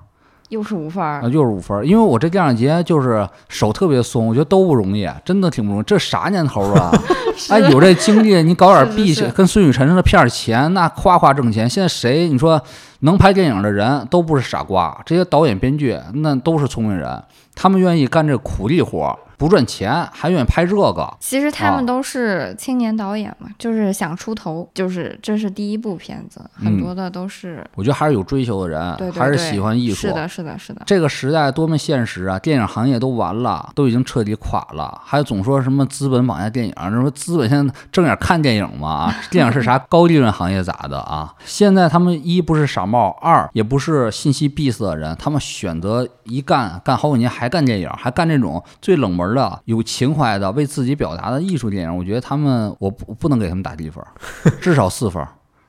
[0.54, 1.84] 又是五分儿啊，又是五分儿。
[1.84, 5.84] 因为我这电影节就是手特别松，我觉得都不容易，真的挺不容易。
[5.84, 6.92] 这啥年头啊？
[7.50, 11.68] 哎，有这精力，你搞点币去，跟孙雨晨似的骗点钱，那夸夸挣钱。
[11.68, 12.62] 现在谁你说
[13.00, 17.22] 能拍电影的人都不是傻瓜，这些导演编剧那都是聪明人，
[17.56, 19.18] 他们愿意干这苦力活。
[19.44, 21.18] 不赚钱还愿意拍这个？
[21.20, 27.62] 其实他们都是青年导演嘛，就是想出头，就是这是第一部片子，很多的都是。
[27.76, 29.96] 我觉得还是有追求的人，对，还是喜欢艺术。
[30.08, 30.82] 是的，是的，是的。
[30.86, 32.40] 这个时代多么现实啊！
[32.40, 36.74] 电影行业都完了，都已经彻底垮了，还总说什么资本绑架电影？
[36.78, 38.88] 那说资本现在正眼看电影吗？
[38.88, 41.34] 啊，电影是啥 高利润行业咋的啊？
[41.44, 49.33] 现在他们一不是傻帽，二也不是信息闭塞的人，他们选择一干干好几年还干电影，还干这种最冷门。
[49.34, 54.04] 的有情怀的为自己表达的艺术电影，我觉得他们我不不能给他们打低分，
[54.62, 55.26] 至少四分，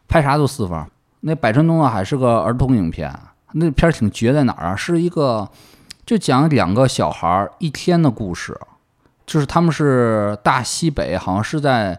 [0.09, 0.85] 拍啥都四分。
[1.21, 3.13] 那《百川东啊还是个儿童影片，
[3.53, 4.77] 那片儿挺绝在哪儿啊？
[4.77, 5.49] 是一个
[6.05, 8.59] 就讲两个小孩一天的故事，
[9.27, 11.99] 就是他们是大西北，好像是在。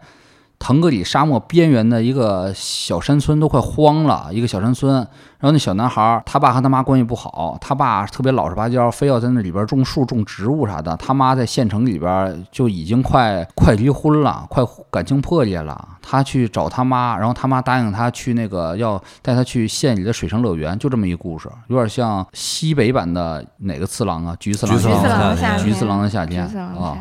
[0.65, 4.95] 腾格里沙漠边缘的一个小山村都快荒了，一个小山村。
[4.95, 10.97] 然后那小男孩，他爸和他妈关系不好，他爸特别老实巴交，非要在那里边种树、种植物啥的。
[10.97, 15.87] 他妈在县城里边就已经快快离婚了，快感情破裂了。
[16.01, 24.35] 他去找他妈，然后他妈答应他去那个要带他去县里的水上乐园，就这么一故事，有点像西北版的哪个次郎啊？
[24.39, 26.97] 菊次郎的夏天，橘次郎的夏天啊。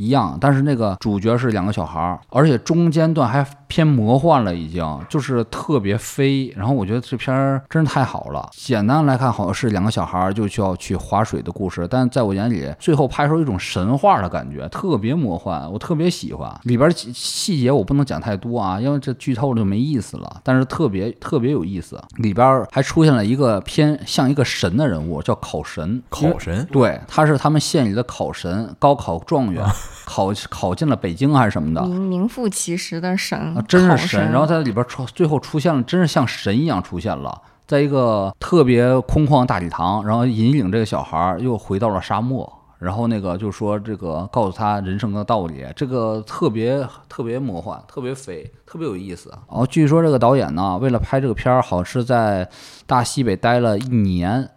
[0.00, 3.46] 一样，但是那个主角是两个小孩儿，而且中间段还。
[3.70, 6.52] 偏魔幻了，已经就是特别飞。
[6.56, 8.50] 然后我觉得这片儿真是太好了。
[8.50, 16.52] 简单来看，好像是两个小孩儿就需要去划水的故事，但在我眼里，最后拍出一种神话的感觉，特别魔幻，我特别喜欢。
[16.64, 20.40] 里边细节我不能讲太多啊，因为这剧透了就没意思了。
[20.42, 26.02] 但是特别特别有意思，里边还出现了一个偏像一个神的人物，叫考神。
[26.08, 26.66] 考神？
[26.72, 29.64] 对，他是他们县里的考神，高考状元，
[30.04, 33.64] 考考进了北京还是什么的，名名副其实的神。
[33.68, 49.30] 真是神，然后在里边出，最后出现了，真是像神一样出现了，在一个特别空旷大礼堂，然后引领这个小孩又回到了沙漠，然后那个就说这个告诉他人生的道理，这个特别特别魔幻，特别飞，特别有意思。
[49.48, 52.48] 然后据说这个导演呢，为了拍这个片儿，好像是在
[52.86, 54.48] 大西北待了一年，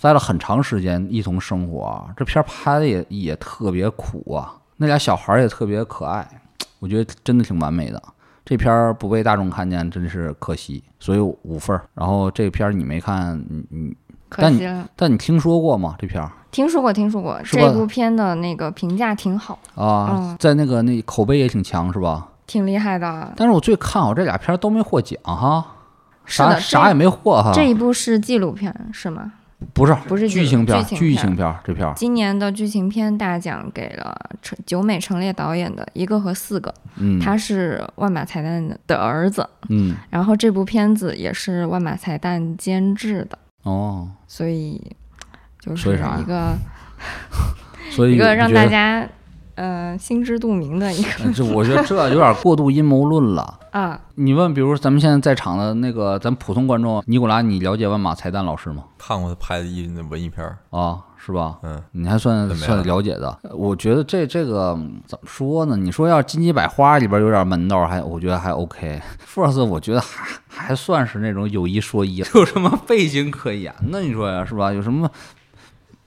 [0.00, 2.08] 待了很长时间一同生活。
[2.16, 6.28] 这片儿拍的也也特别苦啊，那俩小孩也特别可爱。
[6.80, 8.02] 我觉得真的挺完美的。
[8.44, 11.84] 这片儿不被大众看见，真是可惜，所以五分儿。
[11.94, 13.96] 然后这片儿你没看，你你，
[14.28, 14.88] 但你可惜了。
[14.96, 15.94] 但你听说过吗？
[15.96, 22.26] 这片儿听说过，听说过，这部片的那个评价挺好，啊，嗯在那个那口碑也挺强，是吧？
[22.48, 23.32] 挺厉害的。
[23.36, 25.64] 但是我最看好这俩片儿都没获奖哈，
[26.26, 27.52] 啥啥也没获哈。
[27.54, 29.32] 这一部是纪录片是吗？
[29.72, 37.20] 不是不是剧情片儿，剧情片这片，今年的剧情片大奖给了陈久美成列导演的一个和四个，嗯。
[37.20, 39.96] 他是万马彩蛋的儿子，嗯。
[40.10, 44.80] 然后这部片子也是万马彩蛋监制的，哦，所以
[45.60, 46.56] 就是一个
[47.90, 49.06] 所以一个让大家
[49.62, 53.60] 呃心知肚明的一个嗯这我觉得这有点过度阴谋论了。
[53.70, 58.84] 啊，你问，比如咱们现在在场的那个咱普通观众，尼古拉，你了解万马才旦老师吗？
[58.98, 61.58] 看过他拍的一那文艺片儿，啊，是吧？
[61.62, 63.38] 嗯，你还算怎么样算了解的。
[63.54, 65.76] 我觉得这这个嗯怎么说呢？
[65.76, 69.00] 你说要金鸡百花里边有点门道，还我觉得还 OK。
[69.26, 74.00] First，我觉得还还算是那种有一说一， 有什么背景可言呢？
[74.00, 74.72] 你说呀，是吧？
[74.72, 75.08] 有什么？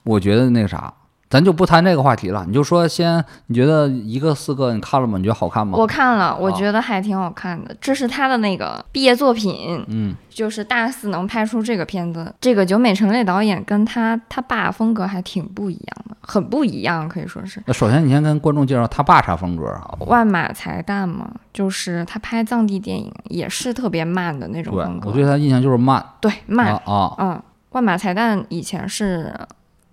[0.04, 0.94] 我觉得那个啥，
[1.28, 2.44] 咱就不谈这个话题了。
[2.46, 5.18] 你就说先，你觉得一个四个你看了吗？
[5.18, 5.76] 你觉得好看吗？
[5.76, 7.76] 我看了，我啊觉得还挺好看的。
[7.80, 12.32] 这是他的那个毕业作品，嗯，就是大四能拍出这个片子。
[12.40, 17.60] 这个久美成列导演跟他他爸风格还挺不一样的，很不一样，可以说是。
[17.66, 19.96] 那首先你先跟观众介绍他爸啥风格啊？
[20.06, 25.10] 万马才旦嘛，就是他拍藏地电影也是特别慢的那种风，格。
[25.10, 29.34] 我对他印象就是慢对慢，啊啊，嗯，万马才旦以前是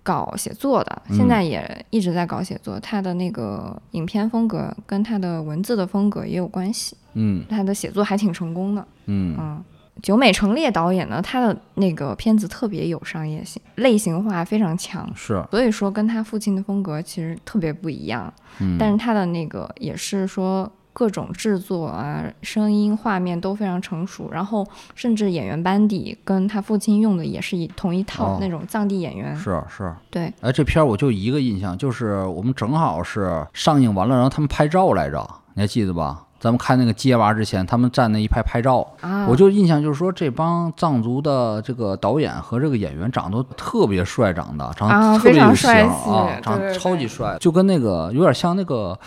[0.04, 1.16] 搞写作的，嗯。
[1.16, 2.78] 现在也一直在搞写作。
[2.78, 7.44] 他的那个影片风格跟他的文字的风格也有关系，嗯。
[7.48, 8.86] 他的写作还挺成功的。
[9.06, 9.34] 嗯。
[9.36, 9.64] 嗯，
[10.02, 18.32] 久美成列导演呢，他的那个片子特别有商业性，类型化非常强，是，所以说跟他父亲的风格其实特别不一样。
[18.60, 29.36] 嗯，但是他的那个也是说各种制作啊、声音、画面都非常成熟，然后甚至演员班底跟他父亲用的也是一同一套、哦那种藏地演员。
[29.36, 36.22] 是是，对，哎，这片儿我就一个印象，就是我们正好是上映完了，然后他们拍照来着，你还记得吧？
[36.40, 48.98] 咱们看那个街娃之前，他们站那一排拍照，啊，我就印象就是说，这帮藏族的这个导演和这个演员长得都特别帅，长得长得特别有型啊，长得超级帅，就跟那个有点像那个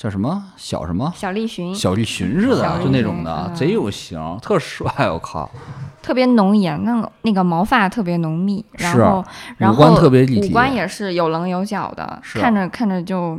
[0.00, 5.50] 叫什么小什么小栗旬小栗旬似的，就那种的，嗯贼有型，特帅，我靠，
[6.00, 9.22] 特别浓颜，那个那个毛发特别浓密，然后
[9.58, 13.38] 然五官后特别立体五官也是有棱有角的，看着看着就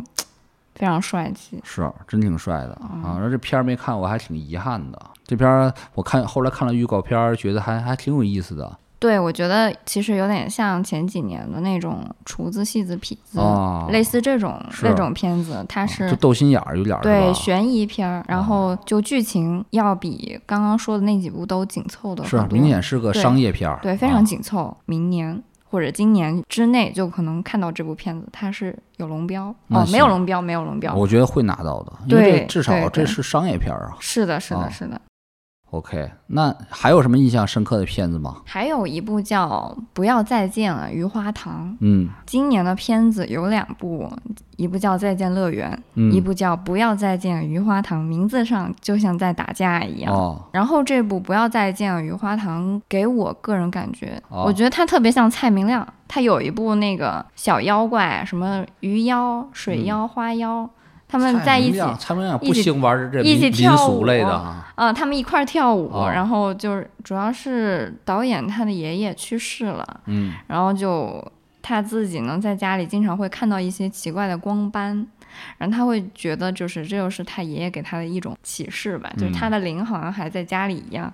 [0.76, 1.60] 非常帅气。
[1.63, 3.15] 是真挺帅的嗯啊！
[3.15, 5.02] 然后这片儿没看，我还挺遗憾的。
[5.26, 8.71] 这片儿我看后来看了预告片儿，觉得还还挺有意思的
[9.02, 17.34] 对，我觉得其实有点像前几年的那种厨子、戏子、痞子，啊，类似这种是那种片子，它是、就斗心眼儿有点儿对？
[17.34, 24.78] 悬疑片儿，然后就剧情要比刚刚说的那几部都紧凑的是啊明显是个商业片儿，对，非啊常紧凑。
[24.86, 30.94] 明年或者今年之内就可能看到这部片子，它是有龙标哦，没有龙标，没有龙标。
[30.94, 33.98] 我觉得会拿到的，因为至少这是商业片儿啊。
[34.00, 35.02] 是的，是的，啊是的。
[35.71, 38.41] OK，那还有什么印象深刻的片子吗？
[38.45, 41.69] 还有一部叫《不要再见了，余花堂》。
[41.79, 44.12] 嗯今年的片子有两部，
[44.57, 50.13] 一部叫《再见乐园》，嗯，一部叫《不要再见了余花堂》，名字上就像在打架一样。
[50.13, 55.88] 哦，然后这部《不要再见了余花堂》给我个人感觉，哦我觉得它特别像蔡明亮。
[56.13, 60.69] 他有一部那个小妖怪，什么鱼妖、水妖、花妖，
[61.12, 66.10] 他们在一起，一起不兴玩这一起民跳舞类的啊，呃，他们一块儿跳舞，哦。
[66.10, 70.34] 然后就是主要是导演他的爷爷去世了，嗯。
[70.47, 71.21] 然后就
[71.62, 75.06] 他自己呢在家里经常会看到一些奇怪的光斑，
[75.58, 81.12] 然后他会觉得就是这就是他爷爷给他的一种启示吧，就是他的灵好像还在家里一样，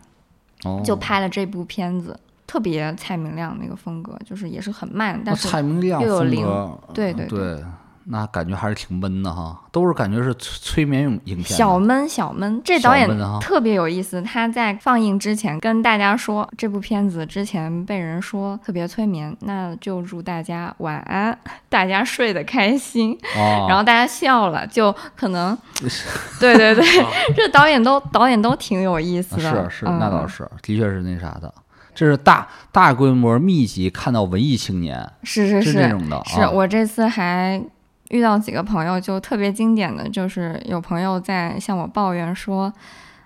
[0.63, 2.17] 哦，就拍了这部片子。
[2.45, 5.49] 特别蔡明亮那个风格，就是也是很慢，但是
[5.81, 6.47] 又有灵
[6.93, 7.25] 对对。
[7.25, 7.61] 对，
[8.09, 11.57] 那感觉还是挺闷的哈，都是感觉是催催眠影影片。
[11.57, 12.61] 小闷小闷。
[12.63, 13.07] 这导演
[13.41, 23.11] 特别有意思，他在放映之前跟大家说，这部片子之前被人说特别催眠，那就祝大家晚安， 大家睡得开心。
[23.35, 25.57] 哦，然后大家笑了，就可能，
[26.39, 26.83] 对对对，
[27.35, 31.53] 这导演都导演都挺有意思的，啊是是，那倒嗯是，的确是那啥的。
[31.93, 36.21] 这是大大规模密集看到文艺青年，是是是是这种的。
[36.25, 37.59] 是啊、我这次还
[38.09, 42.71] 遇到几个朋友，就特别经典的就是有朋友在向我抱怨说，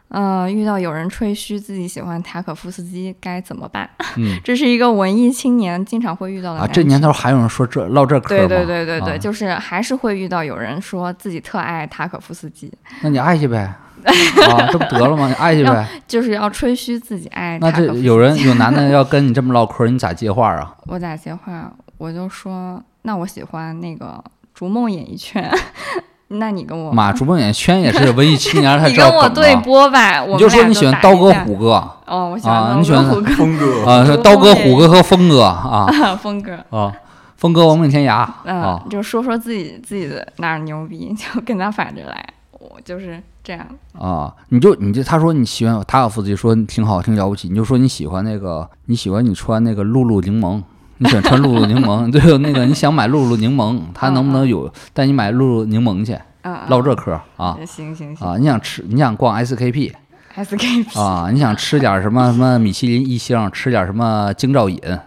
[0.10, 3.90] 呃，遇到有人吹嘘自己喜欢塔可夫斯基该怎么办？
[4.18, 8.48] 嗯 这是一个文艺青年经常会遇到的啊，这年头还有人说这唠这嗑对吗？
[8.48, 12.72] 对对对对，啊就是还是会遇到有人说自己特爱塔可夫斯基，
[13.02, 13.60] 那你爱去呗，
[14.04, 15.28] 啊，这不得了吗？
[15.30, 15.88] 你爱去呗。
[16.08, 17.86] 就是要吹嘘自己爱那这。
[18.00, 20.76] 有人 有男的要跟你这么唠嗑，你咋接话啊？
[20.88, 21.72] 我咋接话？
[22.00, 24.22] 我就说，那我喜欢那个
[24.62, 25.52] 逐梦演艺圈，
[26.30, 31.70] 那你跟我妈，逐梦演艺圈也是文艺青年才 你跟我对播吧，我你就说你喜欢刀哥、虎哥。
[32.06, 33.34] 哦，我喜啊欢你喜欢虎哥。
[33.34, 33.84] 峰哥。
[33.90, 35.90] 啊，刀哥、虎哥和峰哥啊。
[36.22, 36.54] 峰哥。
[36.70, 36.94] 啊，
[37.38, 42.24] 峰哥亡命天涯嗯，啊，就说说自己自己的哪儿牛逼，就跟他反着来。
[42.60, 43.66] 我就是这样。
[43.98, 50.62] 啊，你就你就他说你喜欢塔可夫斯基，说你挺好，挺了不起，你就说你喜欢那个，你喜欢你穿那个露露柠檬，
[51.02, 56.14] 你喜欢穿露露柠檬， 对，那个你想买露露柠檬，他能不能有带你买露露柠檬去？
[56.44, 65.02] 啊，唠这嗑啊嗯行行行啊，你想吃，你想逛 SKP，SKP 啊，你想吃点什么什么米其林一星，吃点什么京兆尹啊，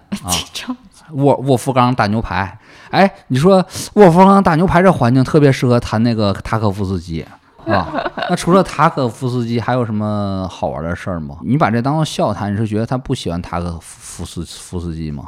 [1.15, 2.59] 沃沃夫冈大牛排。
[2.91, 3.65] 哎，你说
[3.95, 7.25] 沃夫冈大牛排这环境特别适合谈那个塔可夫斯基
[7.67, 7.89] 啊。
[8.31, 11.37] 那除了塔可夫斯基，还有什么好玩的事儿吗？
[11.45, 15.25] 你把这当做笑谈，你是觉得他不喜欢塔可夫斯夫斯基吗？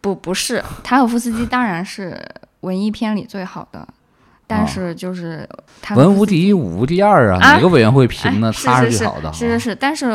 [0.00, 2.16] 不不是塔可夫斯基，当然是
[2.60, 3.86] 文艺片里最好的，
[4.46, 5.48] 但啊是就是
[5.94, 7.38] 文无第一，武无第二啊！
[7.40, 9.28] 啊哪个委员会评的哎他是是最好的？
[9.28, 10.12] 啊是是是，但是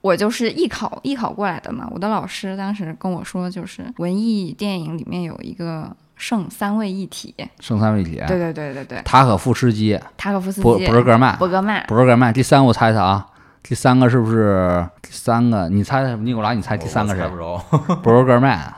[0.00, 1.88] 我就是艺考艺考过来的嘛。
[1.90, 7.34] 我的老师当时跟我说，就是文艺电影里面有一个圣三位一体。
[7.60, 12.32] 圣三位一体，对对对对对，塔可夫斯基、塔可夫斯博基、博尔格曼、伯格曼，博尔格曼。
[12.32, 13.26] 第三个我猜猜啊，
[13.62, 15.68] 第三个是不是第三个？
[15.68, 17.34] 你猜猜，尼古拉，你猜第三个谁我猜？
[17.34, 17.96] 不着。
[18.02, 18.72] 博尔格曼、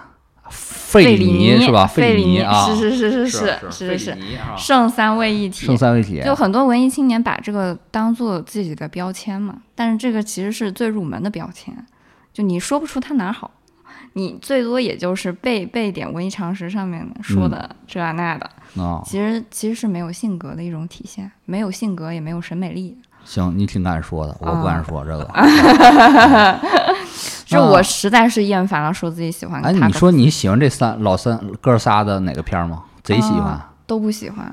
[0.92, 1.86] 费里尼是吧？
[1.86, 4.18] 费里尼啊，是是是是是是是，
[4.56, 9.56] 圣三位一体，圣三位一体，就很多文艺青年把这个当做自己的标签嘛。
[9.74, 11.74] 但是这个其实是最入门的标签，
[12.32, 13.50] 就你说不出它哪好，
[14.12, 18.50] 你最多也就是背背点文艺常识上面说的这啊那的。
[19.04, 22.96] 其实其实是没有性格的一种体现，没有性格也没有审美力。
[23.24, 25.28] 行，你挺敢说的，我不敢说这个。
[27.46, 32.82] 就我实在是厌烦了说自己喜欢啊哎，你说你喜欢这三老三哥仨的哪个片儿吗？
[33.02, 33.52] 贼喜欢。
[33.52, 34.50] 啊都不喜欢。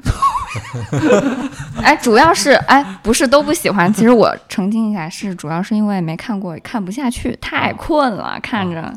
[1.81, 3.93] 哎，主要是哎，不是都不喜欢。
[3.93, 8.91] 其实我澄清一下，是主要是因为没看过，看不下去，太困了，看着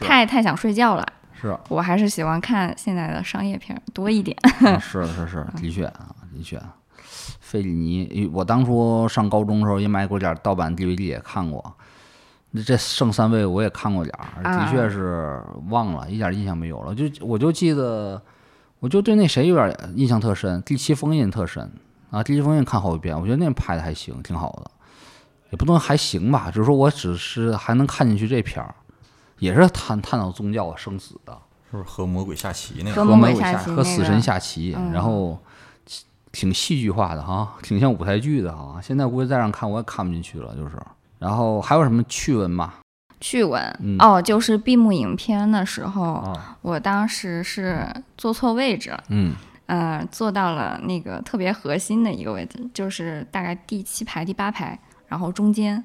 [0.00, 1.06] 太太想睡觉了。
[1.40, 4.36] 是我还是喜欢看现在的商业片多一点。
[4.80, 6.60] 是是是，的确啊，的确。
[7.56, 11.72] 费里尼，我当初上高中的时候也买过点儿盗版 DVD 也看过，
[12.50, 16.94] 那这剩三位我也看过点儿，的啊确是忘了，一点印象没有了。
[16.94, 18.20] 就我就记得，
[18.80, 21.70] 我就对那谁有点印象特深，《第七封印》特深
[22.10, 24.70] 啊，《第七封印》看好几遍，我觉得那拍的还行，挺好的，
[25.50, 28.74] 也不能还行吧，就是说我只是还能看进去这片儿，
[29.38, 31.36] 也是探探讨宗教生死的。
[31.70, 33.10] 是不是和魔鬼下棋那和个？
[33.10, 35.36] 和魔鬼下魔鬼下棋和死神下棋，嗯然后
[36.32, 38.80] 挺戏剧化的哈，挺像舞台剧的哈。
[38.82, 40.76] 现在估计再让看我也看不进去了，就是。
[41.18, 42.74] 然后还有什么趣闻吗？
[43.18, 47.86] 趣闻、嗯哦，就是闭幕影片的时候，啊，我当时是
[48.18, 49.02] 坐错位置了。
[49.08, 55.82] 嗯呃，坐到了那个特别核心的一个位置，就是大概第七排、第八排，然后中间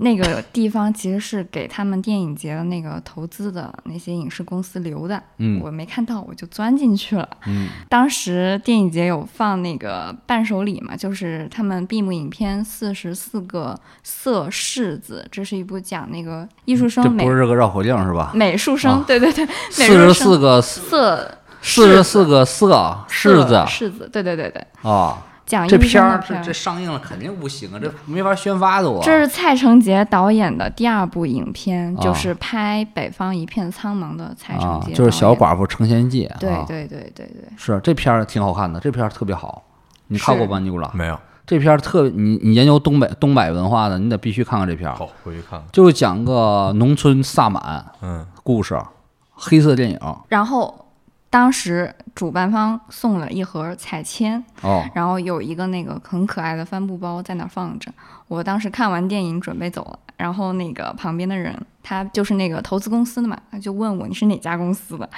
[0.00, 7.28] 那个地方其实是给他们电影节的那个投资的那些影视公司留的，嗯我没看到，我就钻进去了。
[7.46, 18.32] 嗯当时电影节有放那个伴手礼嘛，就是他们闭幕影片《四十四个色柿子》，这是一部讲那个艺术生美不是这个绕口令是吧？
[18.34, 22.68] 美术生，啊对对对，四十四个色四十四个色
[23.08, 25.18] 柿子柿子，对对对对，啊，
[25.66, 29.02] 这片儿这这上映了肯定不行啊，这没法宣发的我。
[29.02, 35.34] 这是蔡成杰导演的第二部影片，啊就是拍《北方一片苍茫》的蔡成啊杰、，就是小。
[35.38, 36.24] 寡妇成仙记。
[36.24, 39.62] 啊对对对对对，是这片儿挺好看的，这片儿特别好，
[40.08, 40.90] 你看过班，尼古拉？
[40.92, 41.16] 没有。
[41.46, 44.96] 这片儿特你你研究东北东北文化的，你得必须看看这片儿。
[44.96, 45.62] 好，回去看看。
[45.70, 48.76] 就是讲个农村萨满嗯，故事，
[49.32, 50.87] 黑色电影然后
[51.30, 57.92] 当时主办方送了一盒彩铅，哦，然后有一个那个很可爱的帆布包在那放着。
[58.28, 61.54] 我当时看完电影准备走了，然后那个旁边的人
[61.88, 65.08] 他就是那个投资公司的嘛，他就问我你是哪家公司的，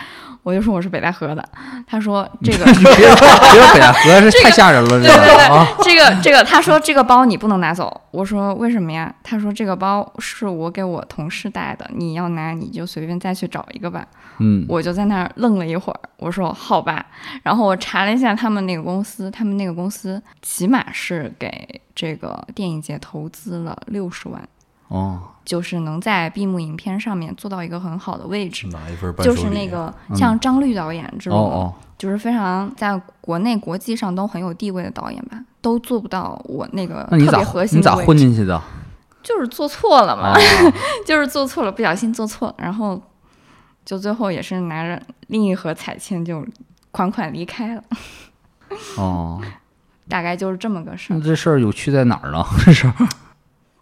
[0.45, 1.49] 我就说我是北戴河的。
[1.85, 8.01] 他说 这个别 别北戴河，这太吓人了，这对对对个啊，这个这个，他说这个包你不能拿走。
[8.13, 9.13] 我说为什么呀？
[9.25, 14.07] 他说这个包是我给我同事带的，你要拿你就随便再去找一个吧。
[14.39, 17.05] 嗯我就在那儿愣了一会儿，我说好吧。
[17.43, 24.41] 然后我查了一下他们那个公司，他们那个公司起码是给这个电影节投资了六十万，
[24.89, 28.69] 哦，就是能在闭幕影片上面做到一个很好的位置。
[29.21, 38.63] 就是那个像张律导演这种，哦哦，就是非常在国内国际上都很有地位的导演吧，都做不到我那个特别核心你咋的位置，混进去的？
[39.25, 40.39] 就是做错了嘛，啊，
[41.05, 43.03] 就是做错了，不小心做错了，然后
[43.85, 46.47] 就最后也是拿着另一盒彩券就
[46.93, 47.83] 款款离开了，
[48.97, 49.43] 哦，
[50.09, 51.17] 大概就是这么个事儿。
[51.17, 52.41] 那这事儿有趣在哪儿呢？
[52.65, 52.95] 这事儿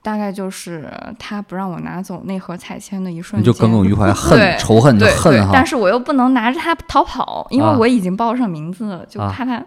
[0.09, 5.67] 大概就是他不让我拿走那盒彩铅的一瞬你间，就耿耿于怀，恨对仇恨就恨，哈但。
[5.67, 9.63] 是我又不能拿着它逃跑，因为啊我已经报上名字了，就啊怕他、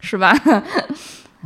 [0.00, 0.30] 是吧？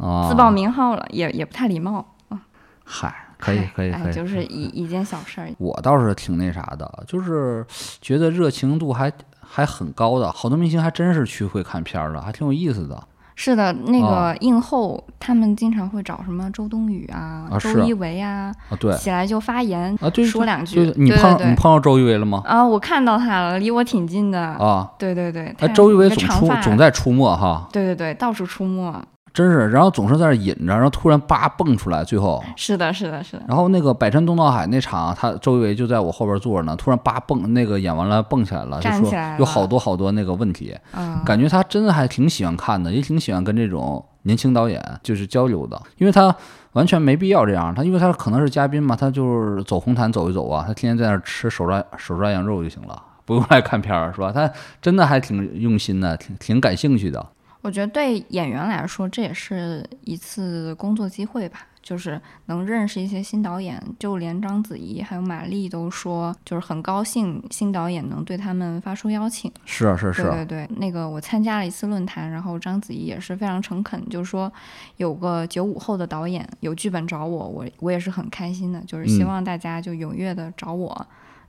[0.01, 2.41] 啊， 自报名号了，也也不太礼貌啊。
[2.85, 5.51] 嗨，可以可以可以，就是一一件小事儿。
[5.59, 7.67] 我倒是挺那啥的，就是
[8.01, 12.99] 觉得热情度还还很高的，好多明星还真是去会看片儿的，还挺有意思的。
[13.41, 20.85] 是的，那啊个映后、他们经常会找什么周冬雨啊、啊周一围啊，啊，对起来就发言，啊，对，说两句。
[20.85, 22.43] 对你碰你碰到周一围了吗？
[22.45, 24.41] 啊，我看到他了，离我挺近的。
[24.41, 28.93] 啊，对对对，他，他周一围总出总在出没哈，对对对，到处出没。
[29.33, 33.43] 真是，然后总是在那儿引着，然后突然叭蹦出来，最后，是的，是的，是的。
[33.47, 46.35] 然后那个百川东到海那场，他周一围就在我后边坐着呢，突然叭蹦，那个演完了蹦起来了，就说有好多好多那个问题，嗯，感觉他真的还挺喜欢看的，也挺喜欢跟这种年轻导演就是交流的，因为他
[46.73, 49.25] 完全没必要这样，他因为他可能是嘉宾嘛，他就
[49.57, 54.33] 是走红毯走一走啊，他天天在那儿吃手抓手抓羊肉就行了，不用来看片儿是吧？
[54.33, 54.51] 他
[54.83, 57.25] 真的还挺用心的，挺挺感兴趣的。
[57.61, 63.83] 我觉得对演员来说，这也是一次工作机会吧，就是能认识一些新导演。
[63.99, 69.53] 就连章子怡还有马丽都说，就是很高兴新导演能对他们发出邀请。
[69.65, 74.51] 是啊是是，对对对，那个我参加了一次论坛，然后章子怡也是非常诚恳，就是说
[74.97, 81.07] 有个九五后的导演有剧本找我，我我也是很开心的，就是希嗯望大家就踊跃的找我。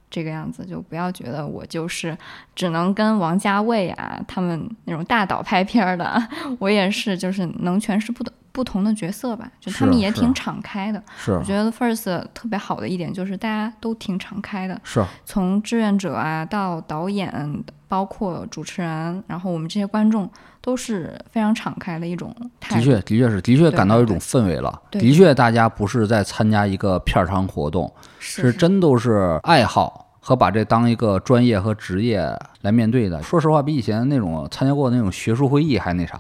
[0.10, 2.18] 这个样子就不要觉得我就是
[2.56, 6.22] 只能跟王家卫啊他们那种大导拍片儿的，
[6.60, 11.02] 我也是就是能诠释不同不同的角色吧，就他们也挺敞开的。
[11.18, 20.30] 是我觉得 First 特别好的一点就是大家都挺敞开的，是，从志愿者啊到导演，包括主持人，然后我们这些观众
[20.62, 22.82] 都是非常敞开的一种态度。
[22.82, 24.82] 的确的确是的确感到一种氛围了。
[24.90, 27.90] 对的确，大家不是在参加一个片儿场活动，
[28.20, 33.24] 是是真都是爱好和把这当一个专业和职业来面对的。
[33.24, 36.18] 说实话，比以前那种参加过的那种学术会议还那啥。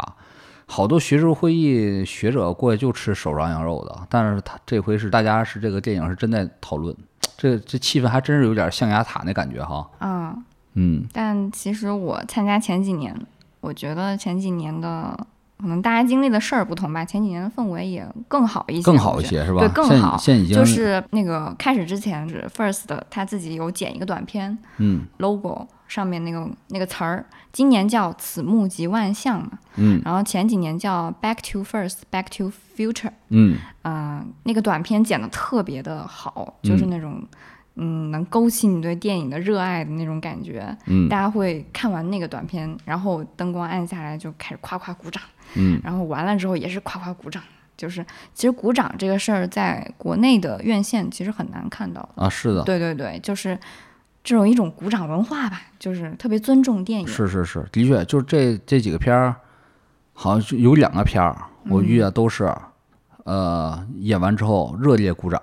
[0.71, 6.95] 好多学术会议学者过去就吃手抓羊肉的，但是他这回是大家是这个电影是真在讨论，
[7.35, 9.89] 这这气氛还真是有点象牙塔那感觉哈。
[10.01, 10.45] 嗯、
[10.75, 13.19] 嗯，但其实我参加前几年，
[13.61, 15.17] 我觉得前几年的
[15.59, 19.59] 可能大家经历的事儿不同吧，前几年的氛围也更好一些，更好一些是吧？
[19.59, 20.17] 对，更好。
[20.17, 33.11] 现在已经就是那个开始之前是 First 的他自己有剪一个短片嗯 logo 上面那个那个词儿，今年叫“此目即万象”嘛，嗯然后前几年叫 “Back to First, Back to Future”。
[33.29, 37.27] 嗯啊、那个短片剪的特别的好，就是那种，嗯，
[37.85, 40.75] 能勾起你对电影的热爱的那种感觉。
[40.87, 45.21] 嗯大家会看完那个短片，然后灯光暗下来就开始夸夸鼓掌，
[45.55, 47.41] 嗯然后完了之后也是夸夸鼓掌。
[47.77, 52.09] 就是其实鼓掌这个事儿，在国内的院线其实很难看到。
[52.15, 53.57] 啊，是的，对对对，就是
[54.21, 57.07] 这种一种鼓掌文化吧，就是特别尊重电影。
[57.07, 59.33] 是是是，的确，就是这这几个片儿，
[60.11, 61.33] 好像就有两个片儿，
[61.69, 62.53] 我遇见都是，
[63.23, 65.41] 呃，演完之后热烈鼓掌，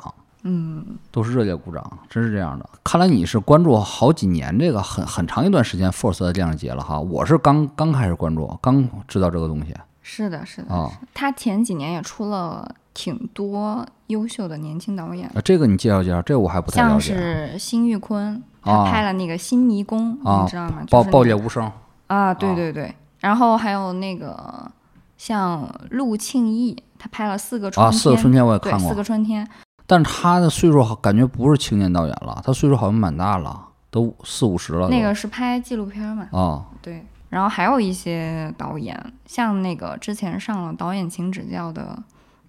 [0.48, 2.68] 嗯，都是热烈鼓掌，真是这样的。
[2.84, 10.72] 看来你是关注好几年这个很很长一段时间 Force 的电影节了哈，我是刚刚开始关注，刚知道这个东西是的，是的。
[10.72, 10.88] 啊。
[11.12, 15.28] 他前几年也出了挺多优秀的年轻导演。
[15.30, 17.18] 啊这个你介绍介绍，这个我还不太了解像。
[17.18, 20.84] 是辛玉坤，他啊拍了那个《新迷宫》，啊你知道吗？
[20.88, 21.68] 爆爆裂无声
[22.06, 22.94] 啊，对啊对对。
[23.18, 24.70] 然后还有那个
[25.18, 29.48] 像陆庆义，他拍了四个春啊，天，四个春天我也对，看过四，个春天，
[29.86, 33.60] 但是他的岁数好感觉不是青年导演了，他岁数好像蛮大了，
[33.90, 34.88] 都四五十了。
[34.88, 36.28] 那个是拍纪录片嘛？
[36.32, 37.04] 啊对。
[37.28, 41.98] 然后还有一些导演，像那个之前上了导演请指教的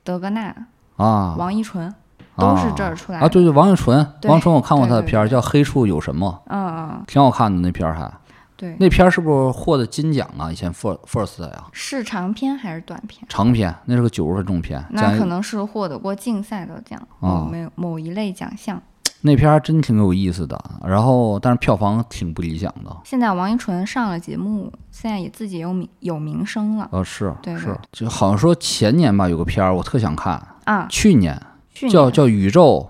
[0.03, 0.55] 德格纳、
[0.97, 1.93] 啊王一纯，
[2.37, 8.11] 都是这儿出来的啊，对对，王一纯，王一纯我看过他的片儿，叫《黑处有什么嗯嗯，》，挺好看的那片儿还。
[8.57, 10.51] 对，那片儿是不是获的金奖啊？
[10.51, 13.23] 以前 First First 的呀，是长篇还是短篇？
[13.29, 14.83] 长片，那是个九十分钟片。
[14.89, 18.81] 那可能是获得过竞赛的奖，哦某没某一类奖项。
[19.21, 22.95] 那片儿真挺有意思的，然后但是票房挺不理想的。
[23.03, 30.85] 现在王一淳上了节目，现在也自己有名有名声了呃，是是对是，就好像说前年吧，有个片儿我特想看，啊。
[30.87, 31.39] 去年
[31.73, 32.87] 去年叫叫宇宙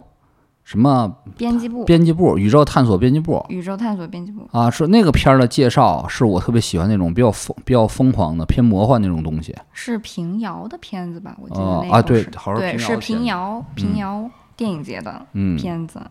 [0.68, 9.56] 什么编辑部编辑部，宇宙探索编辑部宇宙探索编辑部，啊，是那个片儿的介绍，是我特别喜欢那种比较疯、比较疯狂的、偏魔幻那种东西。
[9.72, 11.34] 是平遥的片子吧？
[11.40, 16.02] 我记得那哦啊对个是好像对，是平遥平遥电影节的嗯，片子。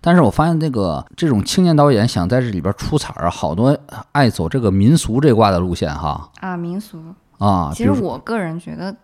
[0.00, 3.76] 但是我发现这个这种青年导演想在这里边出彩儿，好多
[4.12, 7.02] 爱走这个民俗这挂的路线哈啊，民俗。
[7.38, 8.94] 啊，其实我个人觉得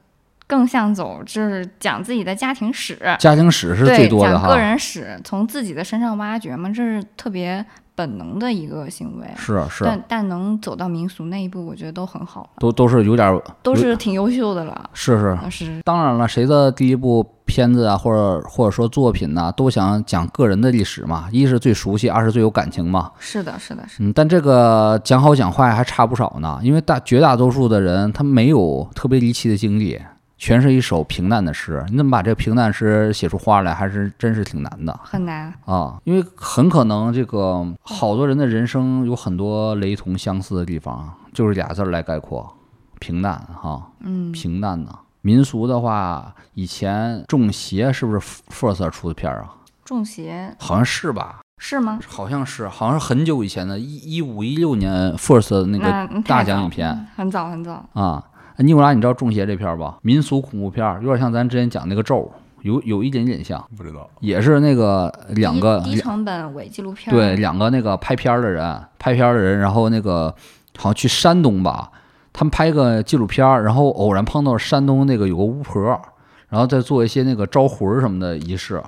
[0.46, 7.64] 更像走就是讲自己的家庭史，家庭史是，最多的个，人史，从自己的身上挖掘嘛，这是特别
[7.94, 9.26] 本能的一个行为。
[9.36, 14.90] 是是，但但能走到民俗那一步，我觉得都很好，都都是有点儿都是挺优秀的了。
[14.92, 15.50] 是是。
[15.50, 23.10] 是当然了，谁的第一部片子啊，或者或者说作品呢、都想讲个人的历史嘛，一是最熟悉，二是最有感情嘛。
[23.18, 24.04] 是的，是的，是的。
[24.04, 30.00] 嗯，但这个讲好讲坏还差不少呢，因为大绝大多数的人他没有特别离奇的经历，
[30.44, 31.82] 全是一首平淡的诗。
[31.88, 35.98] 你怎么把这个平淡诗写出花来，还是真是挺难的很难，啊！
[36.04, 42.54] 因为很可能这个好多人的人生有很多雷同相似的地方，就是俩字儿来概括：
[42.98, 43.90] 平淡哈。
[44.00, 44.94] 嗯，平淡的。
[45.22, 48.20] 民俗的话，以前中邪是不是
[48.50, 49.54] First 出的片儿啊？
[49.82, 51.40] 中邪好像是吧？
[51.56, 51.98] 是吗？
[52.06, 57.82] 好像是，好像是很久以前的，一一五一六年 First 的那个大奖影片很早很早。
[57.94, 58.22] 啊。
[58.58, 59.98] 尼古拉，你知道中邪这片儿吧？
[60.02, 62.30] 民俗恐怖片儿，有点像咱之前讲那个咒，
[62.62, 64.08] 有有一点点像，不知道。
[64.20, 70.32] 也是那个两个低低成本伪纪录片，对，两个那个拍片儿的人，拍片儿的人，然后那个
[70.78, 71.90] 好像去山东吧，
[72.32, 76.00] 他们拍个纪录片儿，然后偶然碰到山东那个有个巫婆，
[76.48, 78.80] 然后再做一些那个招魂儿什么的仪式，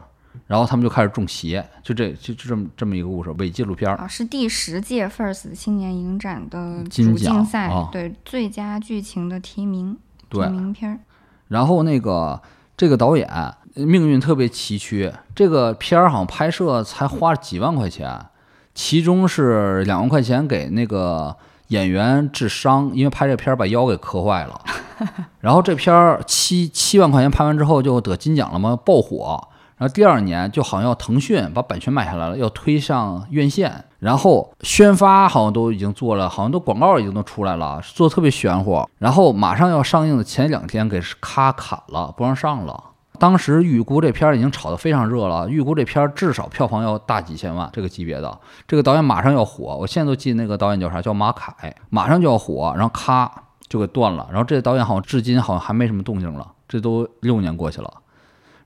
[0.47, 3.97] 然后他们就开始中邪，就这就就这么这么一个故事，伪纪录片儿。
[3.97, 9.97] 啊，是第十届 First 青年影展的主竞赛，啊对最佳剧情的提名，
[10.31, 11.01] 提名片儿。
[11.49, 12.41] 然后那个
[12.77, 13.29] 这个导演
[13.75, 18.27] 命运特别崎岖，这个片儿好像拍摄才花了几万块钱，
[18.73, 21.37] 其中是两万块钱给那个
[21.69, 24.61] 演员治伤，因为拍这片儿把腰给磕坏了。
[25.41, 29.49] 然后这片儿七七万块钱拍完之后就得金奖了嘛，爆火。
[29.79, 38.89] 然后第二年就好像要腾讯把版权买下来了，要推上院线，然后宣发好像都已经做了，好像都广告已经都出来了，做的特别玄乎。
[38.99, 42.83] 然后马上要上映的前两天给咔砍了，不让上了。
[43.19, 48.39] 当时预估这片儿已经炒得非常热了，预估这片儿至少票房要大几千万这个级别的。
[48.67, 53.31] 这个导演马上要火，我现在都记得那个导演叫啥，叫马凯，马上就要火，然后咔
[53.69, 54.27] 就给断了。
[54.31, 57.91] 然后这个导演好像至今好像还没什么动静了，这都六年过去了。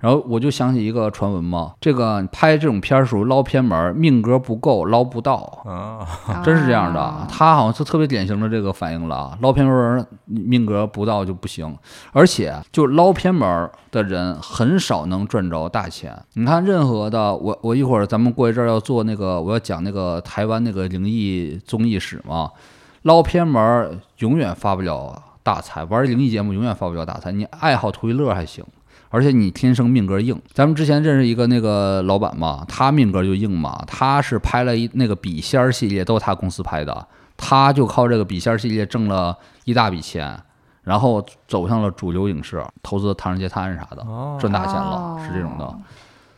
[0.01, 7.27] 然后我就想起一个传闻嘛，这个拍这种片儿属于捞偏门儿，命格不够捞不到，啊，真是这样的啊。
[7.31, 11.77] 他好像是特别典型的这个反应了，捞偏门儿命格不到就不行，
[12.13, 16.19] 而且就捞偏门儿的人很少能赚着大钱。
[16.33, 22.51] 你看，任何的我我一会儿咱们过一阵儿要做那个，我要讲那个台湾那个灵异综艺史嘛，
[23.03, 27.31] 捞偏门儿永远发不了大财，玩灵异节目永远发不了大财。
[27.33, 28.65] 你爱好图一乐还行。
[29.11, 37.07] 而且你天生命格硬，咱们之前认识一个那个老板嘛，他命格就硬嘛，他是拍了一那个笔仙儿系列，都是他公司拍的，
[37.37, 40.41] 他就靠这个笔仙儿系列挣了一大笔钱，
[40.85, 44.07] 然后走向了主流影视，投资《唐人街探案》啥的，
[44.39, 45.75] 赚大钱了，是这种的。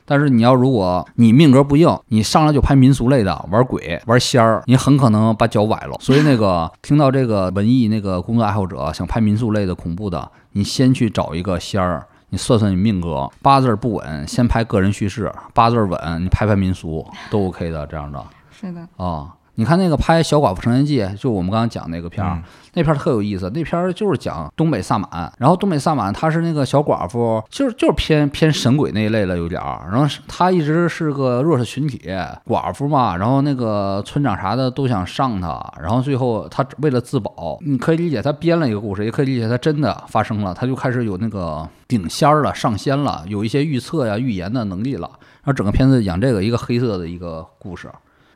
[0.04, 5.96] 但是你要如果你命格不硬，你上来就拍民俗类的，玩鬼玩仙儿，你很可能把脚崴了。
[6.00, 19.34] 所以那个听到这个文艺那个工作爱好者想拍民俗类的恐怖的，你先去找一个仙儿，你算算你命格，八字儿不稳，先拍个人叙事；八字儿稳，你拍拍民俗都 OK 的，这样的是的，啊。
[19.56, 22.42] 你看那个拍《小寡妇成年记》，就我们刚刚讲那个片儿，嗯
[22.74, 23.50] 那片儿特有意思。
[23.50, 29.86] 那片儿就是讲东北萨满，然后东北萨满他是那个小寡妇，就是就是偏偏神鬼那一类了有点儿。
[29.90, 32.00] 然后是他一直是个弱势群体，
[32.46, 45.10] 寡妇嘛，然后那个村长啥的都想上他，然后最后他为了自保，你可以理解他编了一个故事，也可以理解他真的发生了，他就开始有那个顶仙儿了，上仙了，有一些预测呀、预言的能力了。
[45.42, 47.90] 然后整个片子讲这个一个黑色的一个故事。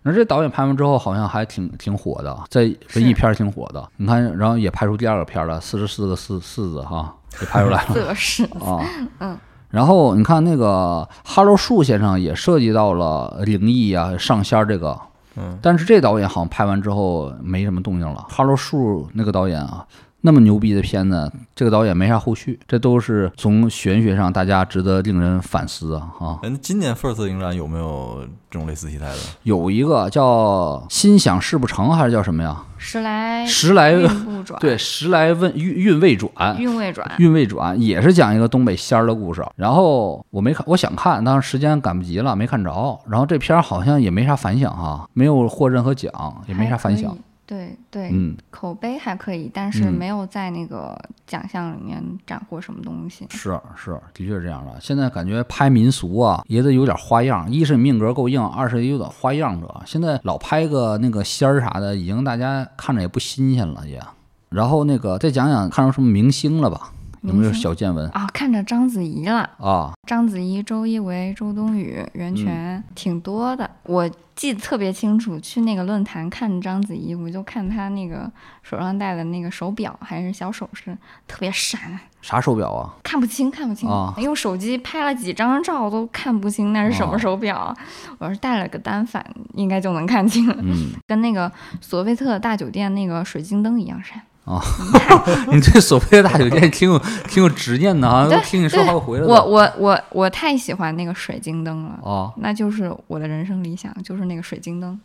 [0.06, 2.62] 那这导演拍完之后，好像还挺挺火的，在
[2.94, 3.88] 文艺片儿挺火的。
[3.96, 9.36] 你看，然后也拍出第二个片儿了，四十四个四四字哈，也拍出来了 这是啊。
[9.68, 14.96] 然后你看那个哈喽树先生也涉及到了灵异啊、上仙儿这个，
[15.34, 18.24] 嗯，但是这导演好像拍完之后没什么动静了。
[18.28, 19.84] 哈喽树那个导演啊，
[20.26, 26.38] 那么牛逼的片子，这个导演没啥后续，这都是从玄学上大家值得令人反思啊啊！
[26.42, 29.16] 哎，那今年 First 影展有没有这种类似题材的？
[29.44, 32.64] 有一个叫“心想事不成”还是叫什么呀？
[32.76, 37.08] 时来时来运 不转，对，时来问运运未转，运未转。
[37.18, 39.46] 运未转也是讲一个东北仙儿的故事。
[39.54, 42.98] 然后我没看，我想看，但是时间赶不及了，没看着。
[43.08, 46.12] 然后这片儿好像也没啥反响哈，没有获任何奖，
[46.48, 47.16] 也没啥反响。
[47.46, 53.24] 对对，嗯，口碑还可以，但是嗯没有在那个奖项里面斩获什么东西。
[53.30, 54.76] 是是，的确是这样的。
[54.80, 57.48] 现在感觉拍民俗啊，也得有点花样。
[57.48, 59.82] 一是命格够硬，二是也有点花样这。
[59.86, 64.02] 现在老拍个那个仙儿啥的，已经大家看着也不新鲜了也。
[64.48, 66.92] 然后那个再讲讲看着什么明星了吧？
[67.22, 69.92] 有没有小见闻啊，看着章子怡了，啊？
[70.06, 73.68] 章子怡、周一围、周冬雨、袁嗯泉，挺多的。
[73.84, 78.30] 我记得特别清楚，去那个论坛看章子怡，我就看她那个
[78.62, 80.96] 手上戴的那个手表还是小首饰，
[81.26, 82.94] 特别闪，啥手表啊？
[83.02, 83.88] 看不清，看不清。
[83.88, 87.74] 啊用手机拍了几张照都看不清那是什哦么手表。
[88.18, 91.50] 我要是带了个单反，应该就能看清，嗯，跟那个
[91.80, 94.20] 索菲特大酒店那个水晶灯一样闪。
[95.50, 96.96] 你对所谓的大酒店 挺有
[97.28, 99.26] 挺有执念的，好像对都听你说好几回了。
[99.26, 101.98] 我我我我太喜欢那个水晶灯了。
[102.02, 104.98] 哦，那就是我的人生理想，就是那个水晶灯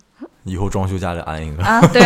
[0.44, 1.64] 以后装修家里安一个。
[1.64, 2.02] 啊，对，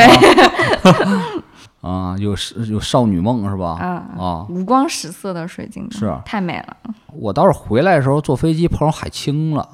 [1.82, 3.78] 啊，有是有少女梦是吧？
[3.82, 6.78] 啊，啊，五光十色的水晶灯，是太美了
[7.14, 9.68] 我倒是回来的时候坐飞机碰上海清了。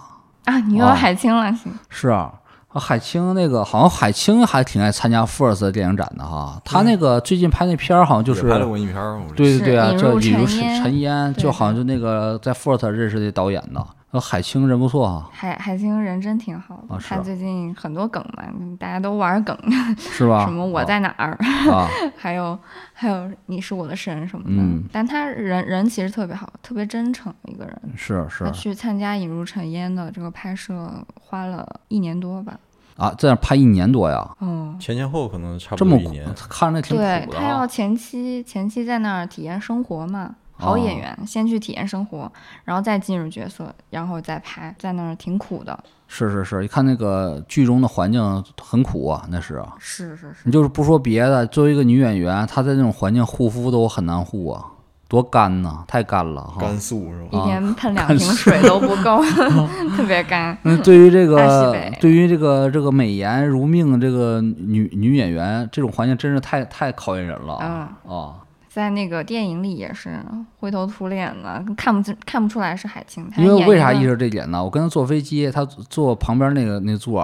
[0.45, 0.57] 啊！
[0.61, 2.33] 你又海清了，行，是啊，
[2.79, 6.61] 海清那个好像海清还挺爱参加 First 的电影展的哈。
[6.63, 13.85] 他那个最近拍那片儿好像就是拍了文艺片儿，对对对啊，是引入这引入尘烟尘烟，就好像就那个在 First 认识的导演的。
[14.11, 16.95] 呃，海清人不错啊，海海清人真挺好的。
[16.95, 18.43] 啊是他最近很多梗嘛，
[18.77, 19.57] 大家都玩梗，
[19.97, 20.45] 是吧？
[20.45, 21.31] 什么我在哪儿，
[21.71, 21.87] 啊，
[22.17, 22.57] 还有
[22.93, 24.61] 还有你是我的神什么的。
[24.61, 27.81] 嗯但他人人其实特别好，特别真诚一个人。
[27.95, 32.57] 是是他去参加《引入尘烟》的这个拍摄，花了一年多吧。
[32.97, 37.65] 啊，在那拍一年多呀，嗯，前前后可能差不这么苦多一年。，看着挺苦的对他要啊。
[37.67, 42.31] 前期前期在那儿体验生活嘛，好演哦员、先去体验生活，
[42.63, 45.77] 然后再进入角色，然后再拍，在那儿挺苦的。
[46.07, 49.73] 是是是，一看那个剧中的环境很苦啊，那是啊。
[49.79, 54.65] 是是是，你就是不说别的，作为一个女演员，她在那种环境护肤都很难护啊，
[55.07, 56.57] 多干呐，太干了哈。
[56.59, 57.29] 甘肃是吧？
[57.31, 59.23] 一天 喷两瓶水都不够，
[59.95, 60.57] 特别干。
[60.63, 67.89] 那对于这个，对于这个这个美颜如命这个女女演员，这种环境真是太太考验人了啊！
[68.05, 68.35] 啊，
[68.73, 70.23] 在那个电影里也是
[70.59, 73.29] 灰头土脸的，看不清看不出来是海清。
[73.35, 74.63] 因为为啥意识这点呢？
[74.63, 77.21] 我跟他坐飞机，他坐旁边那个那座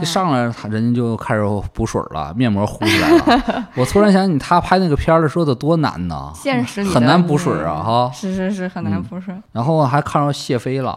[0.00, 1.42] 一，上来他人家就开始
[1.74, 3.68] 补水了，面膜糊起来了。
[3.76, 8.10] 我突然想起他拍那个片儿的时候得多难呢，现实里很难补水啊嗯哈。
[8.14, 9.34] 是是是，很难嗯补水。
[9.52, 10.92] 然后还看到谢飞了。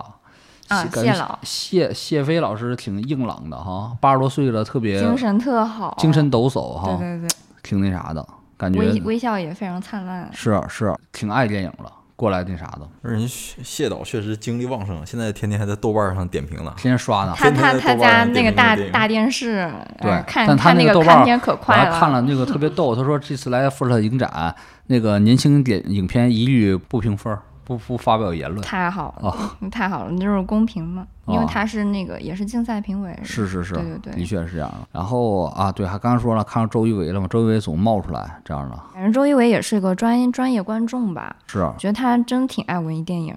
[0.69, 7.29] 啊感谢老谢谢飞老师挺硬朗的哈，八十多岁了，特别精神特好，精神抖擞哈，对对对，
[7.61, 8.25] 挺那啥的
[8.61, 10.29] 感觉微微笑也非常灿烂。
[10.31, 16.71] 是是挺爱电影了，过来那啥的，人谢谢导确实精力旺盛，现在天天还在豆瓣上点评呢。
[16.77, 17.33] 天天刷呢。
[17.35, 19.67] 他他他家那个大大电视，
[19.99, 24.55] 对呃看但他那个豆瓣儿看片可快了，看了那个特别逗，他说这次来富士特影展，
[24.85, 27.41] 那个年轻点影片一律不评分儿，
[27.77, 28.61] 不不发表言论。
[28.61, 34.87] 太好了，太好了，那就是公平嘛，因为哦他是那个也是竞赛评委，是是是，对对对的确是这样的。
[34.91, 43.35] 然后啊，对，还刚刚说了，看到周一围了嘛，周一围总冒出来这样的，反正周一围也是个专专业观众吧，是觉得他真挺爱文艺电影，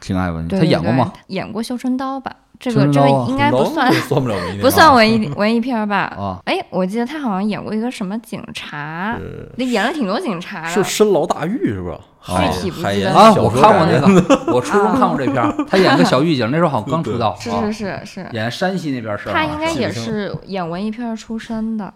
[0.00, 0.48] 挺爱文艺。
[0.48, 1.12] 他演过吗？？
[1.28, 2.34] 演过《绣春刀》吧？
[2.62, 5.96] 这个这个应该不算算不了文艺， 不算文 艺文艺片儿吧？
[6.16, 10.82] 啊，哎，我记得他好像演过一个什么警察，呃那演了挺多警察是。
[10.84, 11.98] 深牢大狱是吧？
[12.20, 19.32] 海 具体不记得啊，我看过那个，我初中看过这片儿，他演个小狱警，那时候好像刚出道，是啊是是是，演山西那边是吧？
[19.34, 21.92] 他应该也是演文艺片儿出身的，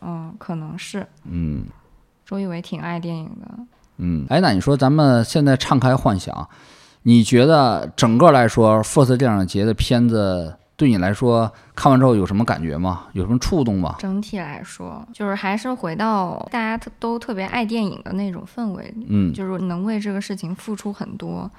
[0.00, 1.06] 嗯，可能是。
[1.30, 1.64] 嗯
[2.24, 3.46] 周一围挺爱电影的，
[3.98, 6.48] 嗯，哎，那你说咱们现在敞开幻想，
[7.04, 13.04] 你觉得整个来说，First 电影节的片子对你来说看完之后有什么感觉吗？
[13.12, 13.96] 有什么触动吗？
[13.98, 21.50] 整体来说，就是还是回到大家特都特别爱电影的那种氛围，嗯，就是能为这个事情付出很多，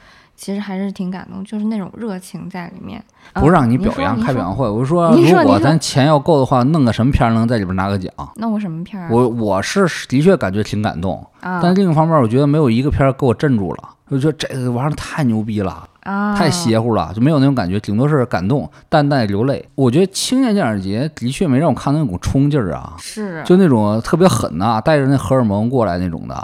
[0.44, 3.02] 其实还是挺感动，就是那种热情在里面。
[3.36, 8.12] 不是让你嗯表扬你开表扬会，我是说，说如果咱钱要够的话，弄个什么片儿能在里边拿个奖？
[8.36, 9.10] 那我什么片？
[9.10, 13.90] 我我是的确感觉挺感动，啊但另一方面，我觉得没有一个片儿给我镇住了。
[14.10, 19.66] 我觉得这个玩意儿太牛逼了，啊，太邪乎了，就没有那种感觉，顶多是感动，淡淡流泪。
[19.76, 26.36] 我觉得青年电影节的确没让我看到那股冲劲儿啊，是就那种特别狠呐、带着那荷尔蒙过来那种的，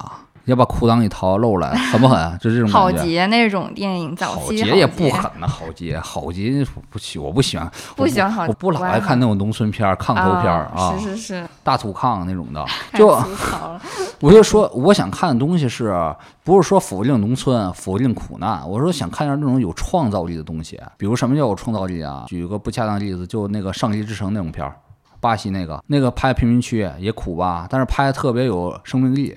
[0.45, 2.17] 要把裤裆给掏露出来，狠不狠？
[2.39, 3.03] 就这种郝感觉。
[3.03, 12.65] 杰那种电影，早期郝杰也不狠呐，郝杰，郝杰不喜，我不喜欢，不喜欢郝我不老爱爱看那种农村片儿、炕头片儿啊，是是是，大土炕那种的。
[12.91, 13.09] 太就。
[14.21, 15.95] 我就说，我想看的东西是
[16.43, 18.67] 不是说否定农村、否定苦难？
[18.67, 22.25] 我说想看点那种有创造力的东西，比如什么叫有创造力啊？
[22.27, 24.75] 举个不恰当的例子，就那个《上帝之城》那种片儿，
[25.21, 29.33] 巴西那个，那个拍贫民区也苦吧，但是拍的特别有生命力。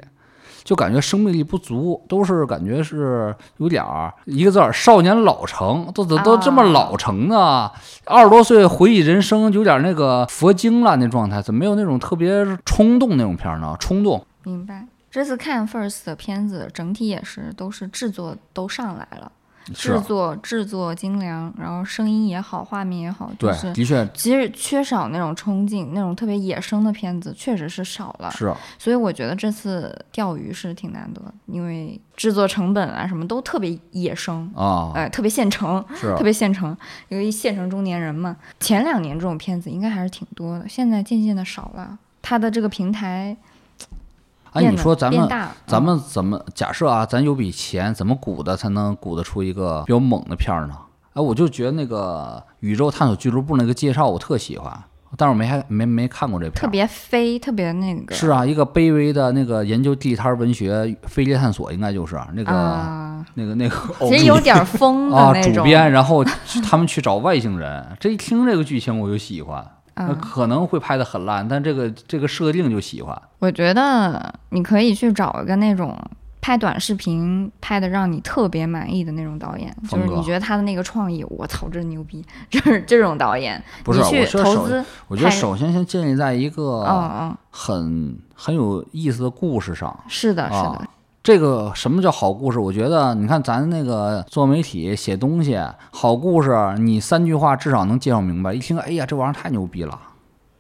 [0.65, 7.71] 就感觉生命力不足，都是感觉是有点儿一个字儿少年老成，都都都这么老成呢？
[8.05, 13.77] 二十多岁回忆人生，有点那个佛经了那状态，怎么没有那种特别冲动那种片儿呢？
[13.79, 14.87] 冲动，明白。
[15.11, 19.31] 这次看 First 的片子，整体也是都是制作都上来了，
[19.75, 28.31] 制作制作精良，然后声音也好，画面也好，就对，是的确其实缺少那种冲劲，那种特别野生的片子确实是少了。
[28.31, 28.53] 是。
[28.79, 36.77] 所以我觉得这次钓鱼是挺难得，因为制作成本啊什么都特别野生，啊，呃，特别现成，是特别现成。
[37.09, 41.99] 因为现成中年人嘛，前两年这种片子应该还是挺多的，现在渐渐的少了。
[42.21, 43.37] 它的这个平台
[44.53, 45.27] 哎，你说咱们，
[45.67, 47.07] 咱嗯们怎么假设啊？
[47.07, 50.75] 咱有笔钱，怎么鼓的才能鼓得出一个比较猛的片儿呢？
[51.15, 54.73] 哎，我就觉得那个宇宙探索俱乐部那个介绍我特喜欢，
[55.17, 56.61] 但是我没还没没看过这片儿。
[56.61, 63.77] 特别飞，特别那个是啊，一个卑微的那个研究地摊文学飞猎探索，应该就是那个、啊，那个那个
[64.09, 65.55] 其实有点疯的啊那种。
[65.55, 66.23] 主编，然后
[66.63, 69.67] 他们去找外星人，这一听这个剧情我就喜欢。
[69.95, 73.23] 那嗯，可能会拍的很烂，但这个这个设定就喜欢。
[73.39, 75.97] 我觉得你可以去找一个那种
[76.41, 89.97] 拍短视频拍的让你特别满意的那种导演，就是你觉得他的那个创意，我操，真牛逼， 就是这种导演，不是，你去投资，我觉得首先先建立在一个嗯嗯，很很有意思的故事上。
[90.09, 90.57] 是的，是的。
[90.57, 90.89] 啊，
[91.23, 92.59] 这个什么叫好故事？
[92.59, 95.57] 我觉得，你看咱那个做媒体写东西，
[95.93, 98.53] 好故事，你三句话至少能介绍明白。
[98.53, 100.01] 一听，哎呀，这玩意儿太牛逼了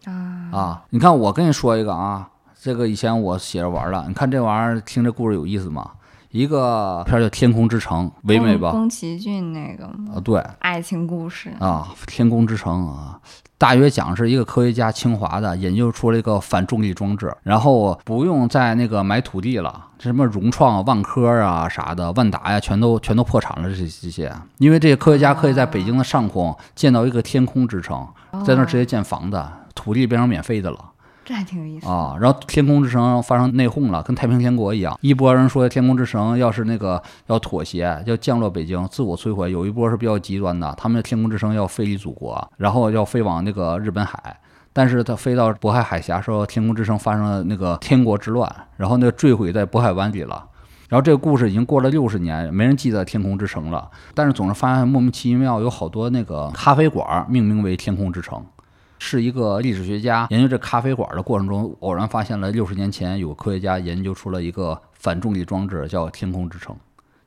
[0.04, 0.12] 啊，
[0.52, 0.82] 啊！
[0.90, 2.28] 你看，我跟你说一个啊，
[2.60, 5.90] 这个以前我写着玩的，你看这玩意儿，听这故事有意思吗？
[6.32, 8.70] 一个片儿叫《天空之城》，唯美吧？
[8.70, 13.20] 宫崎骏那个啊，对爱情故事，啊，《天空之城》啊，
[13.58, 23.68] 大约讲是一个科学家清华的研究出了一个反重力装置，然后不用再那个买土地了，这什么融创啊、万科啊啥的、万达呀，全都全都破产了。
[23.68, 28.08] 这些这些，因为这些科学家可以在北京的上空建造一个天空之城，
[28.42, 30.78] 在那儿直接建房子，土地变成免费的了。
[31.34, 31.88] 还挺有意思。
[31.88, 34.98] 啊，然后天空之城发生内讧了，跟太平天国一样。
[35.00, 44.36] 一波人说天空之城要是那个要妥协，要降落北京，自我摧毁；有一波是比较极端的，他们天空之城要飞离祖国，然后要飞往那个日本海。
[44.74, 50.46] 但是他飞到渤海海峡说，天空之城发生了那个天国之乱，然后那个坠毁在渤海湾里了。
[50.88, 53.90] 然后这个故事已经过了六十年，没人记得天空之城了。
[54.14, 58.44] 但是总是发现莫名其妙有好多那个咖啡馆命名为天空之城。
[59.04, 66.76] 是一个历史学家研究这咖啡馆的过程中，偶然发现了六十年前有科学家研究出了一个反重力装置，叫天空之城，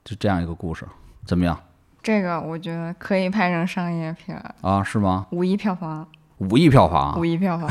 [0.05, 0.86] 就这样一个故事，
[1.26, 1.59] 怎么样
[2.01, 4.82] 这个我觉得可以拍成商业片儿，啊？
[4.82, 5.28] 是吗？
[5.32, 6.07] 五亿票房，
[6.38, 7.67] 五亿票房五，亿票房。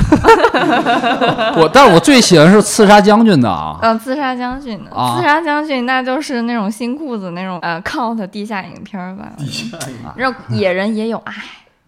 [1.57, 9.33] 我但是我最喜欢是刺杀将军的啊，嗯，刺杀将军的，啊刺杀将军那就是那种新裤子那种呃 cult 地下影片儿吧。
[9.39, 11.33] 地下影，然后野人也有爱，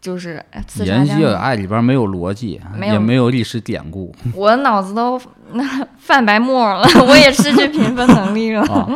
[0.07, 1.35] 就是呃刺杀延禧有。
[1.35, 5.65] 爱里边没有逻辑，没有也没有历史典故 我脑子都那
[5.99, 8.63] 泛白沫了， 我也失去 评分能力了。
[8.73, 8.87] 啊。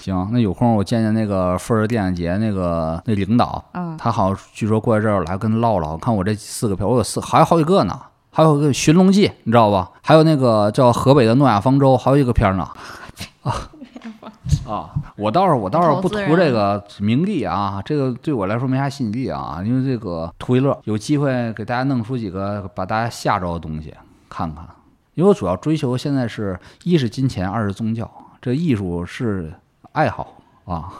[0.00, 7.98] 行，那有空我见见那个富尔电影节那个那领导，嗯，他好像据说过来这儿来跟他唠唠，看我这四个片，我有四，还有好几个呢，
[8.30, 9.90] 还有个《寻龙记》，你知道吧？
[10.02, 12.62] 还有那个叫河北的诺亚方舟，还有一个片儿呢。
[13.42, 13.52] 啊
[14.66, 14.90] 啊！
[15.16, 23.94] 我倒是我倒是不图这个名利啊，这个对我来说没啥吸引力啊，因为这个图一乐，有机会给大家弄出几个把大家吓着的东西
[24.28, 24.64] 看看。
[25.14, 28.10] 因为我主要追求现在是一是金钱，二是宗教，
[28.40, 29.52] 这艺术是
[29.92, 30.34] 爱好
[30.64, 30.88] 啊。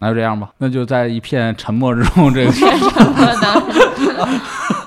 [0.00, 2.52] 那就这样吧，那就在一片沉默之中，这个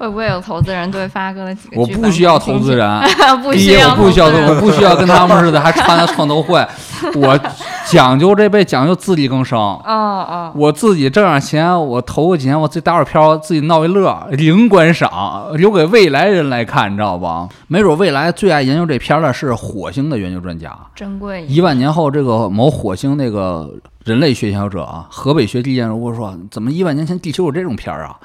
[0.00, 3.00] 会不会有投资人对发哥的几个我不需要投资人，
[3.44, 6.66] 不需要我不需要，投资人我不需要跟他们似的还参加创投会，
[7.16, 7.38] 我
[7.84, 9.58] 讲究这辈讲究自力更生。
[9.58, 17.46] 哦哦，我自己挣点钱，我投个几年，我自己打会儿票，自己闹一乐，零观赏，留给未来人来看，你知道吧？
[17.66, 20.74] 没准未来最爱研究这片儿的是火星的研究专家。
[20.94, 23.70] 珍贵一万年后，这个某火星那个
[24.06, 28.16] 人类学研究者啊，河北学地研如果说，怎么一万年前地球有这种片儿啊？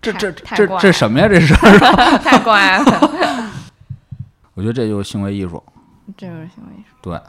[0.00, 1.28] 这这这这什么呀？
[1.28, 1.54] 这是？
[2.22, 3.50] 太乖了，
[4.54, 5.62] 我觉得这就是行为艺术。
[6.16, 6.96] 这就是行为艺术。
[7.02, 7.20] 对，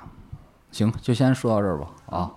[0.72, 1.88] 行，就先说到这儿吧。
[2.05, 2.32] 啊，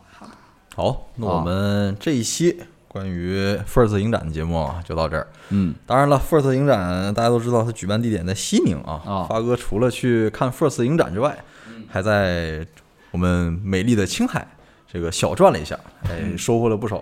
[0.74, 5.28] 好，那我们这一期关于 First 影展的节目啊，就到这儿。
[5.50, 9.00] 嗯，当然了，First 影展大家都知道，它举办地点在西宁啊。
[9.06, 11.38] 啊发哥除了去看 First 影展之外，
[11.88, 12.66] 还在
[13.10, 14.46] 我们美丽的青海
[14.90, 15.78] 这个小转了一下，
[16.08, 17.00] 哎，收获了不少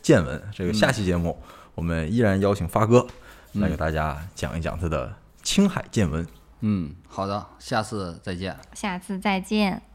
[0.00, 0.42] 见闻。
[0.54, 1.36] 这个下期节目，
[1.74, 3.06] 我们依然邀请发哥
[3.52, 6.26] 来给大家讲一讲他的青海见闻。
[6.60, 8.56] 嗯，好的，下次再见。
[8.74, 9.82] 下次再见。「